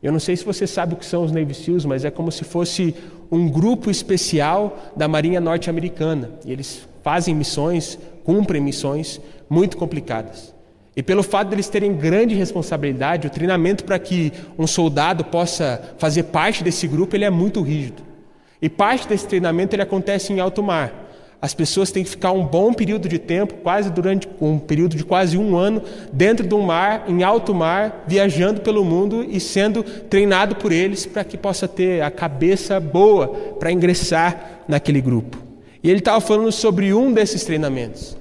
Eu 0.04 0.12
não 0.12 0.20
sei 0.20 0.36
se 0.36 0.44
você 0.44 0.66
sabe 0.66 0.92
o 0.92 0.96
que 0.98 1.06
são 1.06 1.24
os 1.24 1.32
Navy 1.32 1.54
SEALs, 1.54 1.86
mas 1.86 2.04
é 2.04 2.10
como 2.10 2.30
se 2.30 2.44
fosse 2.44 2.94
um 3.32 3.48
grupo 3.48 3.90
especial 3.90 4.92
da 4.94 5.08
Marinha 5.08 5.40
Norte-Americana. 5.40 6.30
E 6.44 6.52
eles 6.52 6.86
fazem 7.02 7.34
missões, 7.34 7.98
cumprem 8.22 8.60
missões 8.60 9.18
muito 9.48 9.78
complicadas. 9.78 10.54
E 10.94 11.02
pelo 11.02 11.22
fato 11.22 11.48
de 11.48 11.54
eles 11.54 11.70
terem 11.70 11.96
grande 11.96 12.34
responsabilidade, 12.34 13.26
o 13.26 13.30
treinamento 13.30 13.82
para 13.82 13.98
que 13.98 14.30
um 14.58 14.66
soldado 14.66 15.24
possa 15.24 15.94
fazer 15.96 16.24
parte 16.24 16.62
desse 16.62 16.86
grupo, 16.86 17.16
ele 17.16 17.24
é 17.24 17.30
muito 17.30 17.62
rígido. 17.62 18.02
E 18.60 18.68
parte 18.68 19.08
desse 19.08 19.26
treinamento 19.26 19.74
ele 19.74 19.82
acontece 19.82 20.34
em 20.34 20.38
alto 20.38 20.62
mar. 20.62 20.92
As 21.44 21.52
pessoas 21.52 21.90
têm 21.90 22.02
que 22.02 22.08
ficar 22.08 22.32
um 22.32 22.42
bom 22.42 22.72
período 22.72 23.06
de 23.06 23.18
tempo, 23.18 23.56
quase 23.62 23.90
durante 23.90 24.26
um 24.40 24.58
período 24.58 24.96
de 24.96 25.04
quase 25.04 25.36
um 25.36 25.54
ano, 25.58 25.82
dentro 26.10 26.48
de 26.48 26.54
um 26.54 26.62
mar, 26.62 27.04
em 27.06 27.22
alto 27.22 27.54
mar, 27.54 28.02
viajando 28.08 28.62
pelo 28.62 28.82
mundo 28.82 29.22
e 29.22 29.38
sendo 29.38 29.82
treinado 29.82 30.56
por 30.56 30.72
eles 30.72 31.04
para 31.04 31.22
que 31.22 31.36
possa 31.36 31.68
ter 31.68 32.00
a 32.02 32.10
cabeça 32.10 32.80
boa 32.80 33.28
para 33.28 33.70
ingressar 33.70 34.62
naquele 34.66 35.02
grupo. 35.02 35.36
E 35.82 35.90
ele 35.90 35.98
estava 35.98 36.18
falando 36.18 36.50
sobre 36.50 36.94
um 36.94 37.12
desses 37.12 37.44
treinamentos. 37.44 38.16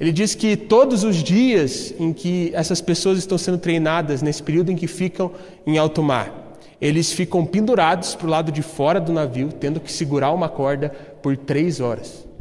Ele 0.00 0.10
diz 0.10 0.34
que 0.34 0.56
todos 0.56 1.04
os 1.04 1.16
dias 1.16 1.92
em 2.00 2.10
que 2.10 2.52
essas 2.54 2.80
pessoas 2.80 3.18
estão 3.18 3.36
sendo 3.36 3.58
treinadas, 3.58 4.22
nesse 4.22 4.42
período 4.42 4.72
em 4.72 4.76
que 4.76 4.86
ficam 4.86 5.30
em 5.66 5.76
alto 5.76 6.02
mar, 6.02 6.56
eles 6.80 7.12
ficam 7.12 7.44
pendurados 7.44 8.14
para 8.14 8.26
o 8.26 8.30
lado 8.30 8.50
de 8.50 8.62
fora 8.62 8.98
do 8.98 9.12
navio, 9.12 9.50
tendo 9.52 9.78
que 9.78 9.92
segurar 9.92 10.32
uma 10.32 10.48
corda 10.48 10.88
por 11.20 11.36
três 11.36 11.78
horas. 11.78 12.31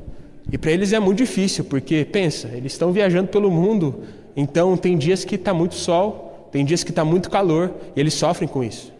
E 0.52 0.58
para 0.58 0.72
eles 0.72 0.92
é 0.92 1.00
muito 1.00 1.20
difícil, 1.20 1.64
porque, 1.64 2.04
pensa, 2.04 2.50
eles 2.54 2.74
estão 2.74 2.92
viajando 2.92 3.30
pelo 3.30 3.50
mundo, 3.50 4.02
então 4.36 4.76
tem 4.76 4.98
dias 4.98 5.24
que 5.24 5.36
está 5.36 5.54
muito 5.54 5.76
sol, 5.76 6.50
tem 6.52 6.66
dias 6.66 6.84
que 6.84 6.90
está 6.90 7.06
muito 7.06 7.30
calor, 7.30 7.72
e 7.96 8.00
eles 8.00 8.14
sofrem 8.14 8.50
com 8.50 8.62
isso. 8.62 8.92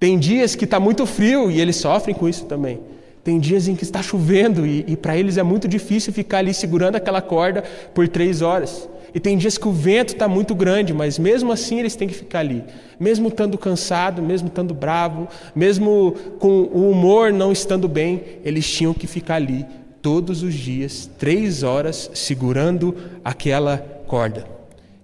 Tem 0.00 0.18
dias 0.18 0.56
que 0.56 0.64
está 0.64 0.80
muito 0.80 1.06
frio, 1.06 1.52
e 1.52 1.60
eles 1.60 1.76
sofrem 1.76 2.14
com 2.14 2.28
isso 2.28 2.46
também. 2.46 2.80
Tem 3.22 3.38
dias 3.38 3.68
em 3.68 3.76
que 3.76 3.84
está 3.84 4.02
chovendo, 4.02 4.66
e, 4.66 4.84
e 4.88 4.96
para 4.96 5.16
eles 5.16 5.36
é 5.36 5.42
muito 5.44 5.68
difícil 5.68 6.12
ficar 6.12 6.38
ali 6.38 6.52
segurando 6.52 6.96
aquela 6.96 7.22
corda 7.22 7.62
por 7.94 8.08
três 8.08 8.42
horas. 8.42 8.88
E 9.14 9.20
tem 9.20 9.38
dias 9.38 9.56
que 9.56 9.68
o 9.68 9.72
vento 9.72 10.14
está 10.14 10.26
muito 10.26 10.52
grande, 10.52 10.92
mas 10.92 11.16
mesmo 11.16 11.52
assim 11.52 11.78
eles 11.78 11.94
têm 11.94 12.08
que 12.08 12.14
ficar 12.14 12.40
ali. 12.40 12.64
Mesmo 12.98 13.28
estando 13.28 13.56
cansado, 13.56 14.20
mesmo 14.20 14.48
estando 14.48 14.74
bravo, 14.74 15.28
mesmo 15.54 16.14
com 16.40 16.62
o 16.72 16.90
humor 16.90 17.32
não 17.32 17.52
estando 17.52 17.88
bem, 17.88 18.22
eles 18.44 18.68
tinham 18.68 18.92
que 18.92 19.06
ficar 19.06 19.36
ali 19.36 19.64
todos 20.00 20.42
os 20.42 20.54
dias, 20.54 21.10
três 21.18 21.62
horas, 21.62 22.10
segurando 22.14 22.94
aquela 23.24 23.78
corda. 24.06 24.46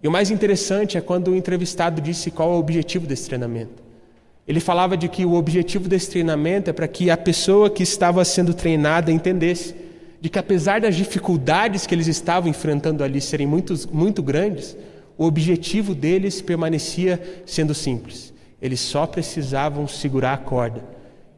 E 0.03 0.09
o 0.09 0.11
mais 0.11 0.31
interessante 0.31 0.99
é 0.99 1.01
quando 1.01 1.29
o 1.29 1.37
entrevistado 1.37 2.01
disse 2.01 2.31
qual 2.31 2.53
é 2.53 2.55
o 2.55 2.59
objetivo 2.59 3.07
desse 3.07 3.27
treinamento. 3.27 3.83
Ele 4.47 4.61
falava 4.61 4.97
de 4.97 5.09
que 5.09 5.25
o 5.25 5.35
objetivo 5.35 5.89
desse 5.89 6.11
treinamento 6.11 6.69
é 6.69 6.73
para 6.73 6.87
que 6.87 7.11
a 7.11 7.17
pessoa 7.17 7.71
que 7.71 7.83
estava 7.83 8.23
sendo 8.25 8.53
treinada 8.53 9.11
entendesse 9.11 9.75
de 10.21 10.29
que 10.29 10.39
apesar 10.39 10.81
das 10.81 10.95
dificuldades 10.95 11.87
que 11.87 11.95
eles 11.95 12.07
estavam 12.07 12.49
enfrentando 12.49 13.03
ali 13.03 13.21
serem 13.21 13.47
muito, 13.47 13.75
muito 13.93 14.23
grandes, 14.23 14.77
o 15.17 15.25
objetivo 15.25 15.95
deles 15.95 16.41
permanecia 16.41 17.43
sendo 17.47 17.75
simples. 17.75 18.33
Eles 18.61 18.81
só 18.81 19.07
precisavam 19.07 19.87
segurar 19.87 20.35
a 20.35 20.39
corda. 20.39 20.83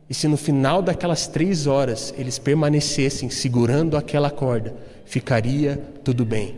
E 0.09 0.15
se 0.15 0.29
no 0.29 0.37
final 0.37 0.81
daquelas 0.81 1.27
três 1.27 1.67
horas 1.67 2.15
eles 2.17 2.39
permanecessem 2.39 3.29
segurando 3.29 3.97
aquela 3.97 4.31
corda, 4.31 4.75
ficaria 5.05 5.81
tudo 6.05 6.25
bem. 6.25 6.55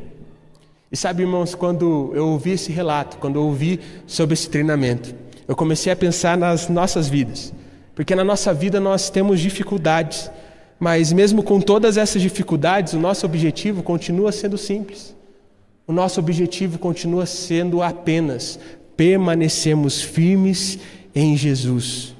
E 0.90 0.96
sabe, 0.96 1.22
irmãos, 1.22 1.54
quando 1.54 2.12
eu 2.14 2.28
ouvi 2.28 2.52
esse 2.52 2.72
relato, 2.72 3.18
quando 3.18 3.36
eu 3.36 3.44
ouvi 3.44 3.80
sobre 4.06 4.34
esse 4.34 4.48
treinamento, 4.48 5.14
eu 5.46 5.54
comecei 5.54 5.92
a 5.92 5.96
pensar 5.96 6.36
nas 6.36 6.68
nossas 6.68 7.08
vidas. 7.08 7.52
Porque 7.94 8.14
na 8.14 8.24
nossa 8.24 8.54
vida 8.54 8.78
nós 8.78 9.10
temos 9.10 9.40
dificuldades, 9.40 10.30
mas 10.78 11.12
mesmo 11.12 11.42
com 11.42 11.60
todas 11.60 11.96
essas 11.96 12.22
dificuldades, 12.22 12.92
o 12.92 12.98
nosso 12.98 13.26
objetivo 13.26 13.82
continua 13.82 14.30
sendo 14.30 14.56
simples. 14.56 15.14
O 15.86 15.92
nosso 15.92 16.20
objetivo 16.20 16.78
continua 16.78 17.26
sendo 17.26 17.82
apenas 17.82 18.58
permanecermos 18.96 20.02
firmes 20.02 20.78
em 21.14 21.36
Jesus. 21.36 22.14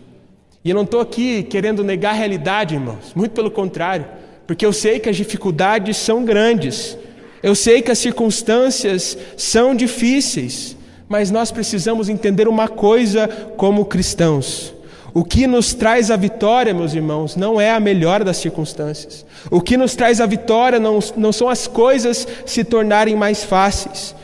E 0.69 0.71
eu 0.71 0.75
não 0.75 0.83
estou 0.83 1.01
aqui 1.01 1.45
querendo 1.45 1.83
negar 1.83 2.11
a 2.11 2.13
realidade, 2.13 2.75
irmãos, 2.75 3.15
muito 3.15 3.33
pelo 3.33 3.51
contrário, 3.51 4.05
porque 4.47 4.67
eu 4.67 4.73
sei 4.75 4.99
que 4.99 5.09
as 5.09 5.17
dificuldades 5.17 5.97
são 5.97 6.27
grandes, 6.27 6.95
eu 7.43 7.55
sei 7.55 7.81
que 7.81 7.91
as 7.91 7.97
circunstâncias 7.99 9.17
são 9.35 9.75
difíceis, 9.75 10.77
mas 11.09 11.31
nós 11.31 11.51
precisamos 11.51 12.11
entender 12.11 12.47
uma 12.47 12.69
coisa 12.69 13.27
como 13.57 13.87
cristãos. 13.87 14.75
O 15.15 15.25
que 15.25 15.47
nos 15.47 15.73
traz 15.73 16.11
a 16.11 16.17
vitória, 16.17 16.75
meus 16.75 16.93
irmãos, 16.93 17.35
não 17.35 17.59
é 17.59 17.71
a 17.71 17.81
melhor 17.81 18.23
das 18.23 18.37
circunstâncias. 18.37 19.25
O 19.51 19.63
que 19.63 19.75
nos 19.75 19.97
traz 19.97 20.21
a 20.21 20.27
vitória 20.27 20.79
não, 20.79 20.99
não 21.17 21.33
são 21.33 21.49
as 21.49 21.67
coisas 21.67 22.29
se 22.45 22.63
tornarem 22.63 23.17
mais 23.17 23.43
fáceis. 23.43 24.15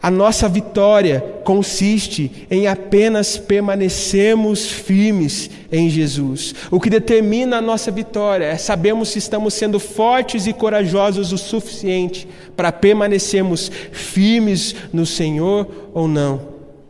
A 0.00 0.10
nossa 0.10 0.48
vitória 0.48 1.20
consiste 1.42 2.46
em 2.50 2.68
apenas 2.68 3.36
permanecermos 3.36 4.70
firmes 4.70 5.50
em 5.72 5.90
Jesus. 5.90 6.54
O 6.70 6.80
que 6.80 6.88
determina 6.88 7.58
a 7.58 7.62
nossa 7.62 7.90
vitória 7.90 8.44
é 8.44 8.56
sabermos 8.56 9.08
se 9.10 9.18
estamos 9.18 9.54
sendo 9.54 9.80
fortes 9.80 10.46
e 10.46 10.52
corajosos 10.52 11.32
o 11.32 11.38
suficiente 11.38 12.28
para 12.56 12.70
permanecermos 12.70 13.70
firmes 13.90 14.74
no 14.92 15.04
Senhor 15.04 15.66
ou 15.92 16.06
não. 16.06 16.40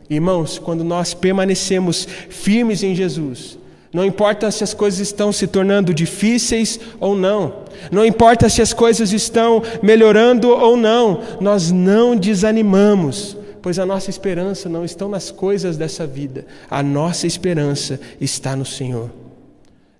Irmãos, 0.09 0.57
quando 0.57 0.83
nós 0.83 1.13
permanecemos 1.13 2.07
firmes 2.29 2.81
em 2.81 2.95
Jesus, 2.95 3.58
não 3.91 4.05
importa 4.05 4.51
se 4.51 4.63
as 4.63 4.73
coisas 4.73 4.99
estão 4.99 5.31
se 5.31 5.47
tornando 5.47 5.93
difíceis 5.93 6.79
ou 6.99 7.15
não, 7.15 7.63
não 7.91 8.05
importa 8.05 8.47
se 8.47 8.61
as 8.61 8.71
coisas 8.71 9.11
estão 9.11 9.63
melhorando 9.81 10.49
ou 10.49 10.77
não, 10.77 11.21
nós 11.41 11.71
não 11.71 12.15
desanimamos, 12.15 13.35
pois 13.61 13.79
a 13.79 13.85
nossa 13.85 14.09
esperança 14.11 14.69
não 14.69 14.85
está 14.85 15.07
nas 15.07 15.31
coisas 15.31 15.75
dessa 15.75 16.05
vida, 16.05 16.45
a 16.69 16.83
nossa 16.83 17.25
esperança 17.25 17.99
está 18.21 18.55
no 18.55 18.65
Senhor. 18.65 19.09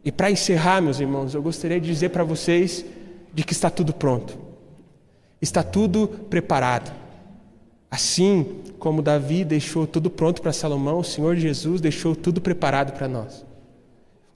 E 0.06 0.12
para 0.12 0.30
encerrar, 0.30 0.82
meus 0.82 0.99
irmãos, 0.99 1.34
eu 1.34 1.41
gostaria 1.41 1.80
de 1.80 1.88
dizer 1.88 2.10
para 2.10 2.23
vocês 2.23 2.86
de 3.34 3.43
que 3.43 3.54
está 3.54 3.71
tudo 3.71 3.91
pronto, 3.91 4.38
está 5.41 5.63
tudo 5.63 6.08
preparado. 6.30 6.93
Assim 7.89 8.45
como 8.78 9.02
Davi 9.02 9.43
deixou 9.43 9.88
tudo 9.88 10.12
pronto 10.12 10.43
para 10.43 10.54
Salomão, 10.54 10.99
o 10.99 11.04
Senhor 11.04 11.36
Jesus 11.36 11.82
deixou 11.82 12.15
tudo 12.15 12.39
preparado 12.39 12.93
para 12.93 13.08
nós. 13.08 13.48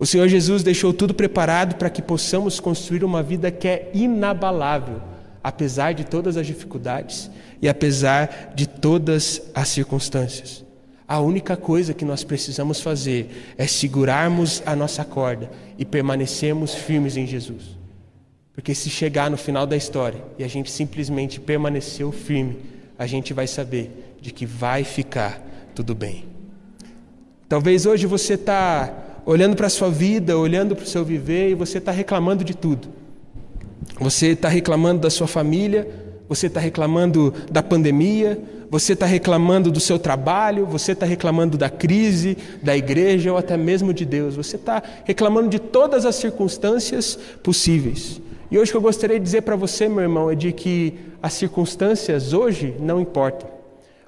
O 0.04 0.06
Senhor 0.06 0.28
Jesus 0.28 0.64
deixou 0.64 0.92
tudo 0.92 1.14
preparado 1.14 1.76
para 1.76 1.90
que 1.90 2.02
possamos 2.02 2.60
construir 2.60 3.06
uma 3.06 3.24
vida 3.24 3.50
que 3.50 3.66
é 3.70 3.90
inabalável, 3.94 5.02
apesar 5.42 5.94
de 5.94 6.04
todas 6.04 6.36
as 6.36 6.46
dificuldades 6.46 7.32
e 7.62 7.70
apesar 7.70 8.52
de 8.54 8.68
todas 8.68 9.42
as 9.56 9.70
circunstâncias. 9.70 10.66
A 11.08 11.22
única 11.22 11.56
coisa 11.56 11.94
que 11.94 12.04
nós 12.04 12.22
precisamos 12.22 12.82
fazer 12.82 13.56
é 13.58 13.66
segurarmos 13.66 14.62
a 14.66 14.76
nossa 14.76 15.06
corda 15.06 15.50
e 15.78 15.86
permanecermos 15.86 16.76
firmes 16.76 17.16
em 17.16 17.26
Jesus. 17.26 17.64
Porque 18.54 18.76
se 18.76 18.90
chegar 18.90 19.32
no 19.32 19.38
final 19.38 19.66
da 19.66 19.78
história 19.78 20.22
e 20.38 20.44
a 20.44 20.50
gente 20.50 20.70
simplesmente 20.70 21.40
permaneceu 21.40 22.12
firme, 22.12 22.58
a 23.00 23.08
gente 23.08 23.34
vai 23.34 23.48
saber 23.48 24.18
de 24.20 24.34
que 24.34 24.46
vai 24.46 24.84
ficar 24.84 25.42
tudo 25.74 25.96
bem. 25.96 26.26
Talvez 27.48 27.86
hoje 27.86 28.06
você 28.06 28.34
está 28.34 29.13
olhando 29.26 29.56
para 29.56 29.68
a 29.68 29.70
sua 29.70 29.90
vida, 29.90 30.38
olhando 30.38 30.76
para 30.76 30.84
o 30.84 30.88
seu 30.88 31.04
viver 31.04 31.50
e 31.50 31.56
você 31.56 31.78
está 31.78 31.92
reclamando 31.92 32.44
de 32.44 32.56
tudo. 32.56 32.90
Você 34.00 34.28
está 34.28 34.50
reclamando 34.50 35.02
da 35.02 35.10
sua 35.10 35.28
família, 35.28 35.88
você 36.28 36.48
está 36.48 36.60
reclamando 36.60 37.34
da 37.52 37.62
pandemia, 37.62 38.42
você 38.70 38.94
está 38.94 39.06
reclamando 39.06 39.70
do 39.70 39.80
seu 39.80 40.00
trabalho, 40.00 40.66
você 40.66 40.94
está 40.94 41.06
reclamando 41.06 41.58
da 41.58 41.70
crise, 41.70 42.38
da 42.62 42.76
igreja 42.76 43.32
ou 43.32 43.38
até 43.38 43.56
mesmo 43.56 43.94
de 43.94 44.04
Deus. 44.04 44.36
Você 44.36 44.56
está 44.56 44.82
reclamando 45.06 45.50
de 45.50 45.60
todas 45.60 46.06
as 46.06 46.16
circunstâncias 46.16 47.18
possíveis. 47.44 48.20
E 48.50 48.58
hoje 48.58 48.72
o 48.72 48.74
que 48.74 48.78
eu 48.78 48.82
gostaria 48.82 49.20
de 49.20 49.24
dizer 49.24 49.42
para 49.42 49.56
você, 49.56 49.88
meu 49.88 50.02
irmão, 50.02 50.30
é 50.30 50.36
de 50.36 50.52
que 50.52 50.96
as 51.22 51.34
circunstâncias 51.34 52.34
hoje 52.34 52.76
não 52.80 53.00
importam. 53.00 53.50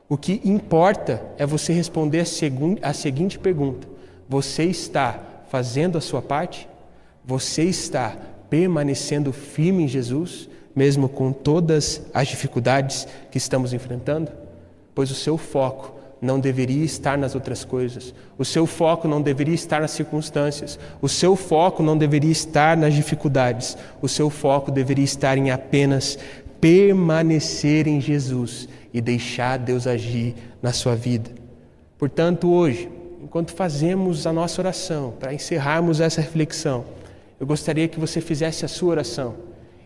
O 0.08 0.18
que 0.18 0.42
importa 0.44 1.22
é 1.38 1.46
você 1.46 1.74
responder 1.74 2.20
a, 2.20 2.90
a 2.90 2.94
seguinte 2.94 3.40
pergunta: 3.40 3.88
Você 4.28 4.64
está 4.64 5.20
fazendo 5.50 5.98
a 5.98 6.02
sua 6.02 6.22
parte? 6.22 6.68
Você 7.24 7.64
está 7.64 8.16
permanecendo 8.50 9.32
firme 9.32 9.84
em 9.84 9.88
Jesus, 9.88 10.50
mesmo 10.76 11.08
com 11.08 11.32
todas 11.32 12.02
as 12.14 12.28
dificuldades 12.28 13.08
que 13.32 13.38
estamos 13.38 13.74
enfrentando? 13.74 14.32
Pois 14.94 15.12
o 15.12 15.16
seu 15.16 15.38
foco 15.38 15.96
não 16.22 16.40
deveria 16.40 16.84
estar 16.84 17.18
nas 17.18 17.36
outras 17.36 17.64
coisas. 17.64 18.14
O 18.38 18.46
seu 18.46 18.66
foco 18.66 19.08
não 19.08 19.22
deveria 19.22 19.54
estar 19.54 19.82
nas 19.82 19.92
circunstâncias. 19.92 20.80
O 21.02 21.08
seu 21.08 21.36
foco 21.36 21.84
não 21.84 21.98
deveria 21.98 22.32
estar 22.32 22.76
nas 22.76 22.94
dificuldades. 22.94 23.78
O 24.02 24.08
seu 24.08 24.30
foco 24.30 24.72
deveria 24.72 25.06
estar 25.06 25.38
em 25.38 25.52
apenas 25.52 26.18
permanecer 26.60 27.88
em 27.88 28.02
Jesus 28.02 28.68
e 28.94 29.02
deixar 29.02 29.58
Deus 29.60 29.86
agir 29.86 30.36
na 30.62 30.74
sua 30.74 30.96
vida. 30.96 31.30
Portanto, 31.98 32.52
hoje, 32.52 32.90
enquanto 33.36 33.52
fazemos 33.52 34.26
a 34.26 34.32
nossa 34.32 34.62
oração, 34.62 35.14
para 35.20 35.34
encerrarmos 35.34 36.00
essa 36.00 36.22
reflexão, 36.22 36.86
eu 37.38 37.46
gostaria 37.46 37.86
que 37.86 38.00
você 38.00 38.22
fizesse 38.22 38.64
a 38.64 38.68
sua 38.70 38.92
oração 38.92 39.36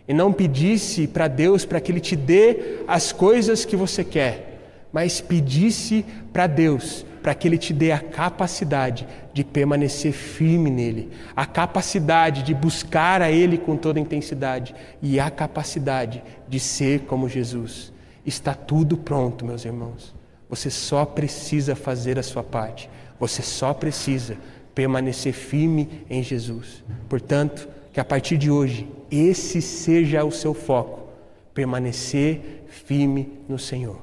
e 0.08 0.14
não 0.14 0.32
pedisse 0.32 1.08
para 1.08 1.28
Deus 1.28 1.66
para 1.66 1.82
que 1.82 1.92
Ele 1.92 2.00
te 2.00 2.16
dê 2.16 2.84
as 2.88 3.12
coisas 3.12 3.66
que 3.66 3.76
você 3.76 4.04
quer 4.04 4.46
mas 4.92 5.20
pedisse 5.20 6.06
para 6.32 6.46
Deus 6.46 7.04
para 7.24 7.34
que 7.34 7.48
Ele 7.48 7.58
te 7.58 7.74
dê 7.74 7.92
a 7.92 8.00
capacidade 8.00 9.08
de 9.34 9.44
permanecer 9.44 10.14
firme 10.14 10.70
nele, 10.70 11.10
a 11.36 11.46
capacidade 11.46 12.44
de 12.44 12.54
buscar 12.54 13.20
a 13.20 13.32
Ele 13.32 13.58
com 13.58 13.76
toda 13.76 14.00
intensidade 14.00 14.76
e 15.02 15.20
a 15.20 15.30
capacidade 15.32 16.24
de 16.48 16.60
ser 16.60 17.02
como 17.02 17.28
Jesus. 17.28 17.92
Está 18.24 18.54
tudo 18.54 18.96
pronto, 18.96 19.44
meus 19.44 19.66
irmãos. 19.66 20.14
Você 20.50 20.70
só 20.70 21.04
precisa 21.06 21.76
fazer 21.76 22.18
a 22.18 22.24
sua 22.24 22.44
parte. 22.44 22.90
Você 23.20 23.42
só 23.42 23.74
precisa 23.74 24.38
permanecer 24.74 25.34
firme 25.34 25.90
em 26.10 26.24
Jesus. 26.24 26.84
Portanto, 27.10 27.68
que 27.92 28.00
a 28.00 28.06
partir 28.06 28.38
de 28.38 28.50
hoje, 28.50 28.88
esse 29.12 29.62
seja 29.62 30.24
o 30.24 30.32
seu 30.32 30.54
foco: 30.54 31.10
permanecer 31.54 32.64
firme 32.68 33.30
no 33.48 33.60
Senhor. 33.60 34.00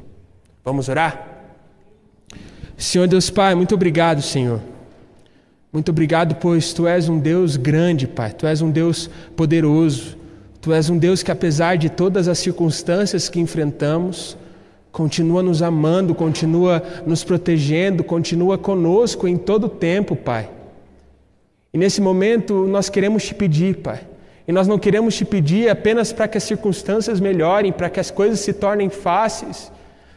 Vamos 0.64 0.88
orar? 0.88 1.34
Senhor 2.76 3.08
Deus 3.08 3.30
Pai, 3.30 3.54
muito 3.54 3.74
obrigado, 3.74 4.20
Senhor. 4.20 4.60
Muito 5.72 5.90
obrigado, 5.90 6.34
pois 6.36 6.72
Tu 6.72 6.86
és 6.86 7.08
um 7.08 7.18
Deus 7.18 7.56
grande, 7.56 8.06
Pai. 8.06 8.32
Tu 8.32 8.46
és 8.46 8.60
um 8.60 8.70
Deus 8.70 9.08
poderoso. 9.34 10.16
Tu 10.60 10.72
és 10.72 10.90
um 10.90 10.98
Deus 10.98 11.22
que, 11.22 11.30
apesar 11.30 11.76
de 11.76 11.88
todas 11.88 12.28
as 12.28 12.38
circunstâncias 12.38 13.28
que 13.28 13.40
enfrentamos, 13.40 14.36
continua 14.96 15.42
nos 15.42 15.60
amando, 15.60 16.14
continua 16.14 16.82
nos 17.06 17.22
protegendo, 17.22 18.02
continua 18.02 18.56
conosco 18.56 19.28
em 19.28 19.36
todo 19.36 19.64
o 19.64 19.68
tempo, 19.68 20.16
Pai. 20.16 20.48
E 21.74 21.76
nesse 21.76 22.00
momento 22.00 22.66
nós 22.66 22.88
queremos 22.88 23.24
te 23.24 23.34
pedir, 23.34 23.76
Pai. 23.76 24.00
E 24.48 24.52
nós 24.52 24.66
não 24.66 24.78
queremos 24.78 25.14
te 25.14 25.24
pedir 25.24 25.68
apenas 25.68 26.12
para 26.12 26.26
que 26.26 26.38
as 26.38 26.44
circunstâncias 26.44 27.20
melhorem, 27.20 27.72
para 27.72 27.90
que 27.90 28.00
as 28.00 28.10
coisas 28.10 28.40
se 28.40 28.54
tornem 28.54 28.88
fáceis 28.88 29.70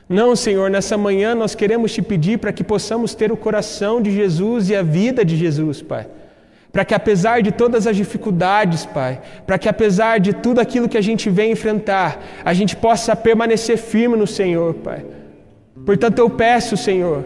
não, 0.09 0.35
Senhor, 0.35 0.71
nessa 0.71 0.97
manhã 0.97 1.35
nós 1.35 1.53
queremos 1.53 1.93
te 1.93 2.01
pedir 2.01 2.39
para 2.39 2.51
que 2.51 2.63
possamos 2.63 3.13
ter 3.13 3.31
o 3.31 3.37
coração 3.37 4.01
de 4.01 4.11
Jesus 4.11 4.67
e 4.71 4.75
a 4.75 4.81
vida 4.81 5.23
de 5.23 5.37
Jesus, 5.37 5.83
Pai. 5.83 6.07
Para 6.71 6.85
que 6.85 6.93
apesar 6.93 7.41
de 7.41 7.51
todas 7.51 7.87
as 7.87 7.95
dificuldades, 7.95 8.85
Pai, 8.85 9.19
para 9.45 9.57
que 9.57 9.67
apesar 9.67 10.19
de 10.19 10.33
tudo 10.33 10.59
aquilo 10.59 10.87
que 10.87 10.97
a 10.97 11.01
gente 11.01 11.29
vem 11.29 11.51
enfrentar, 11.51 12.23
a 12.45 12.53
gente 12.53 12.75
possa 12.75 13.15
permanecer 13.15 13.77
firme 13.77 14.15
no 14.15 14.27
Senhor, 14.27 14.75
Pai. 14.75 15.03
Portanto, 15.83 16.19
eu 16.19 16.29
peço, 16.29 16.77
Senhor, 16.77 17.25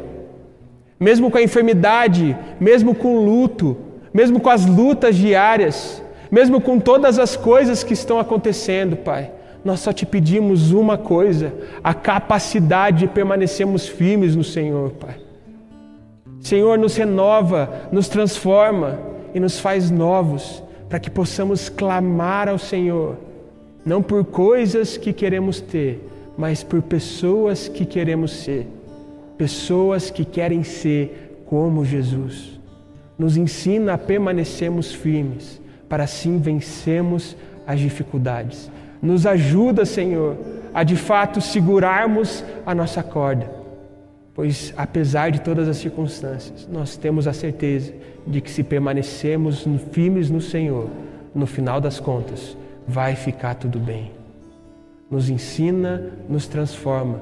mesmo 0.97 1.29
com 1.29 1.38
a 1.38 1.43
enfermidade, 1.43 2.38
mesmo 2.60 2.95
com 2.95 3.17
o 3.17 3.25
luto, 3.25 3.75
mesmo 4.13 4.39
com 4.39 4.49
as 4.49 4.65
lutas 4.65 5.15
diárias, 5.15 6.01
mesmo 6.32 6.62
com 6.62 6.79
todas 6.79 7.19
as 7.19 7.36
coisas 7.36 7.84
que 7.84 7.93
estão 7.93 8.19
acontecendo, 8.19 8.95
Pai. 8.95 9.32
Nós 9.65 9.82
só 9.82 9.91
te 9.91 10.06
pedimos 10.06 10.71
uma 10.71 10.97
coisa: 10.97 11.53
a 11.84 11.93
capacidade 11.93 12.99
de 12.99 13.08
permanecermos 13.08 13.88
firmes 13.88 14.38
no 14.38 14.43
Senhor, 14.43 14.91
Pai. 14.91 15.15
Senhor, 16.39 16.77
nos 16.77 16.95
renova, 16.95 17.89
nos 17.91 18.08
transforma 18.08 19.12
e 19.33 19.39
nos 19.39 19.59
faz 19.59 19.89
novos, 19.89 20.63
para 20.89 20.99
que 20.99 21.09
possamos 21.09 21.69
clamar 21.69 22.47
ao 22.47 22.59
Senhor, 22.59 23.17
não 23.85 24.01
por 24.01 24.23
coisas 24.25 24.97
que 24.97 25.11
queremos 25.11 25.59
ter, 25.59 26.07
mas 26.37 26.63
por 26.63 26.81
pessoas 26.81 27.67
que 27.67 27.85
queremos 27.85 28.31
ser, 28.31 28.67
pessoas 29.37 30.09
que 30.09 30.23
querem 30.23 30.63
ser 30.63 31.43
como 31.45 31.83
Jesus. 31.85 32.59
Nos 33.17 33.37
ensina 33.37 33.93
a 33.93 33.97
permanecermos 33.97 34.93
firmes, 34.93 35.61
para 35.89 36.03
assim 36.03 36.37
vencermos 36.37 37.35
as 37.65 37.79
dificuldades. 37.79 38.69
Nos 39.01 39.25
ajuda, 39.25 39.85
Senhor, 39.85 40.37
a 40.73 40.83
de 40.83 40.95
fato 40.95 41.41
segurarmos 41.41 42.43
a 42.65 42.73
nossa 42.73 43.03
corda 43.03 43.63
Pois, 44.33 44.73
apesar 44.75 45.31
de 45.31 45.41
todas 45.41 45.67
as 45.67 45.77
circunstâncias, 45.77 46.67
nós 46.71 46.97
temos 46.97 47.27
a 47.27 47.33
certeza 47.33 47.93
de 48.25 48.41
que 48.41 48.49
se 48.49 48.63
permanecermos 48.63 49.65
firmes 49.91 50.29
no 50.29 50.41
Senhor, 50.41 50.89
no 51.33 51.45
final 51.45 51.81
das 51.81 51.99
contas, 51.99 52.57
vai 52.88 53.15
ficar 53.15 53.55
tudo 53.55 53.79
bem. 53.79 54.12
Nos 55.09 55.29
ensina, 55.29 56.12
nos 56.27 56.47
transforma 56.47 57.21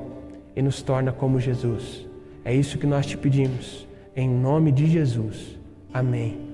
e 0.56 0.62
nos 0.62 0.82
torna 0.82 1.12
como 1.12 1.40
Jesus. 1.40 2.06
É 2.44 2.54
isso 2.54 2.78
que 2.78 2.88
nós 2.88 3.06
te 3.06 3.18
pedimos. 3.18 3.88
Em 4.16 4.30
nome 4.30 4.72
de 4.72 4.88
Jesus. 4.88 5.58
Amém. 5.94 6.51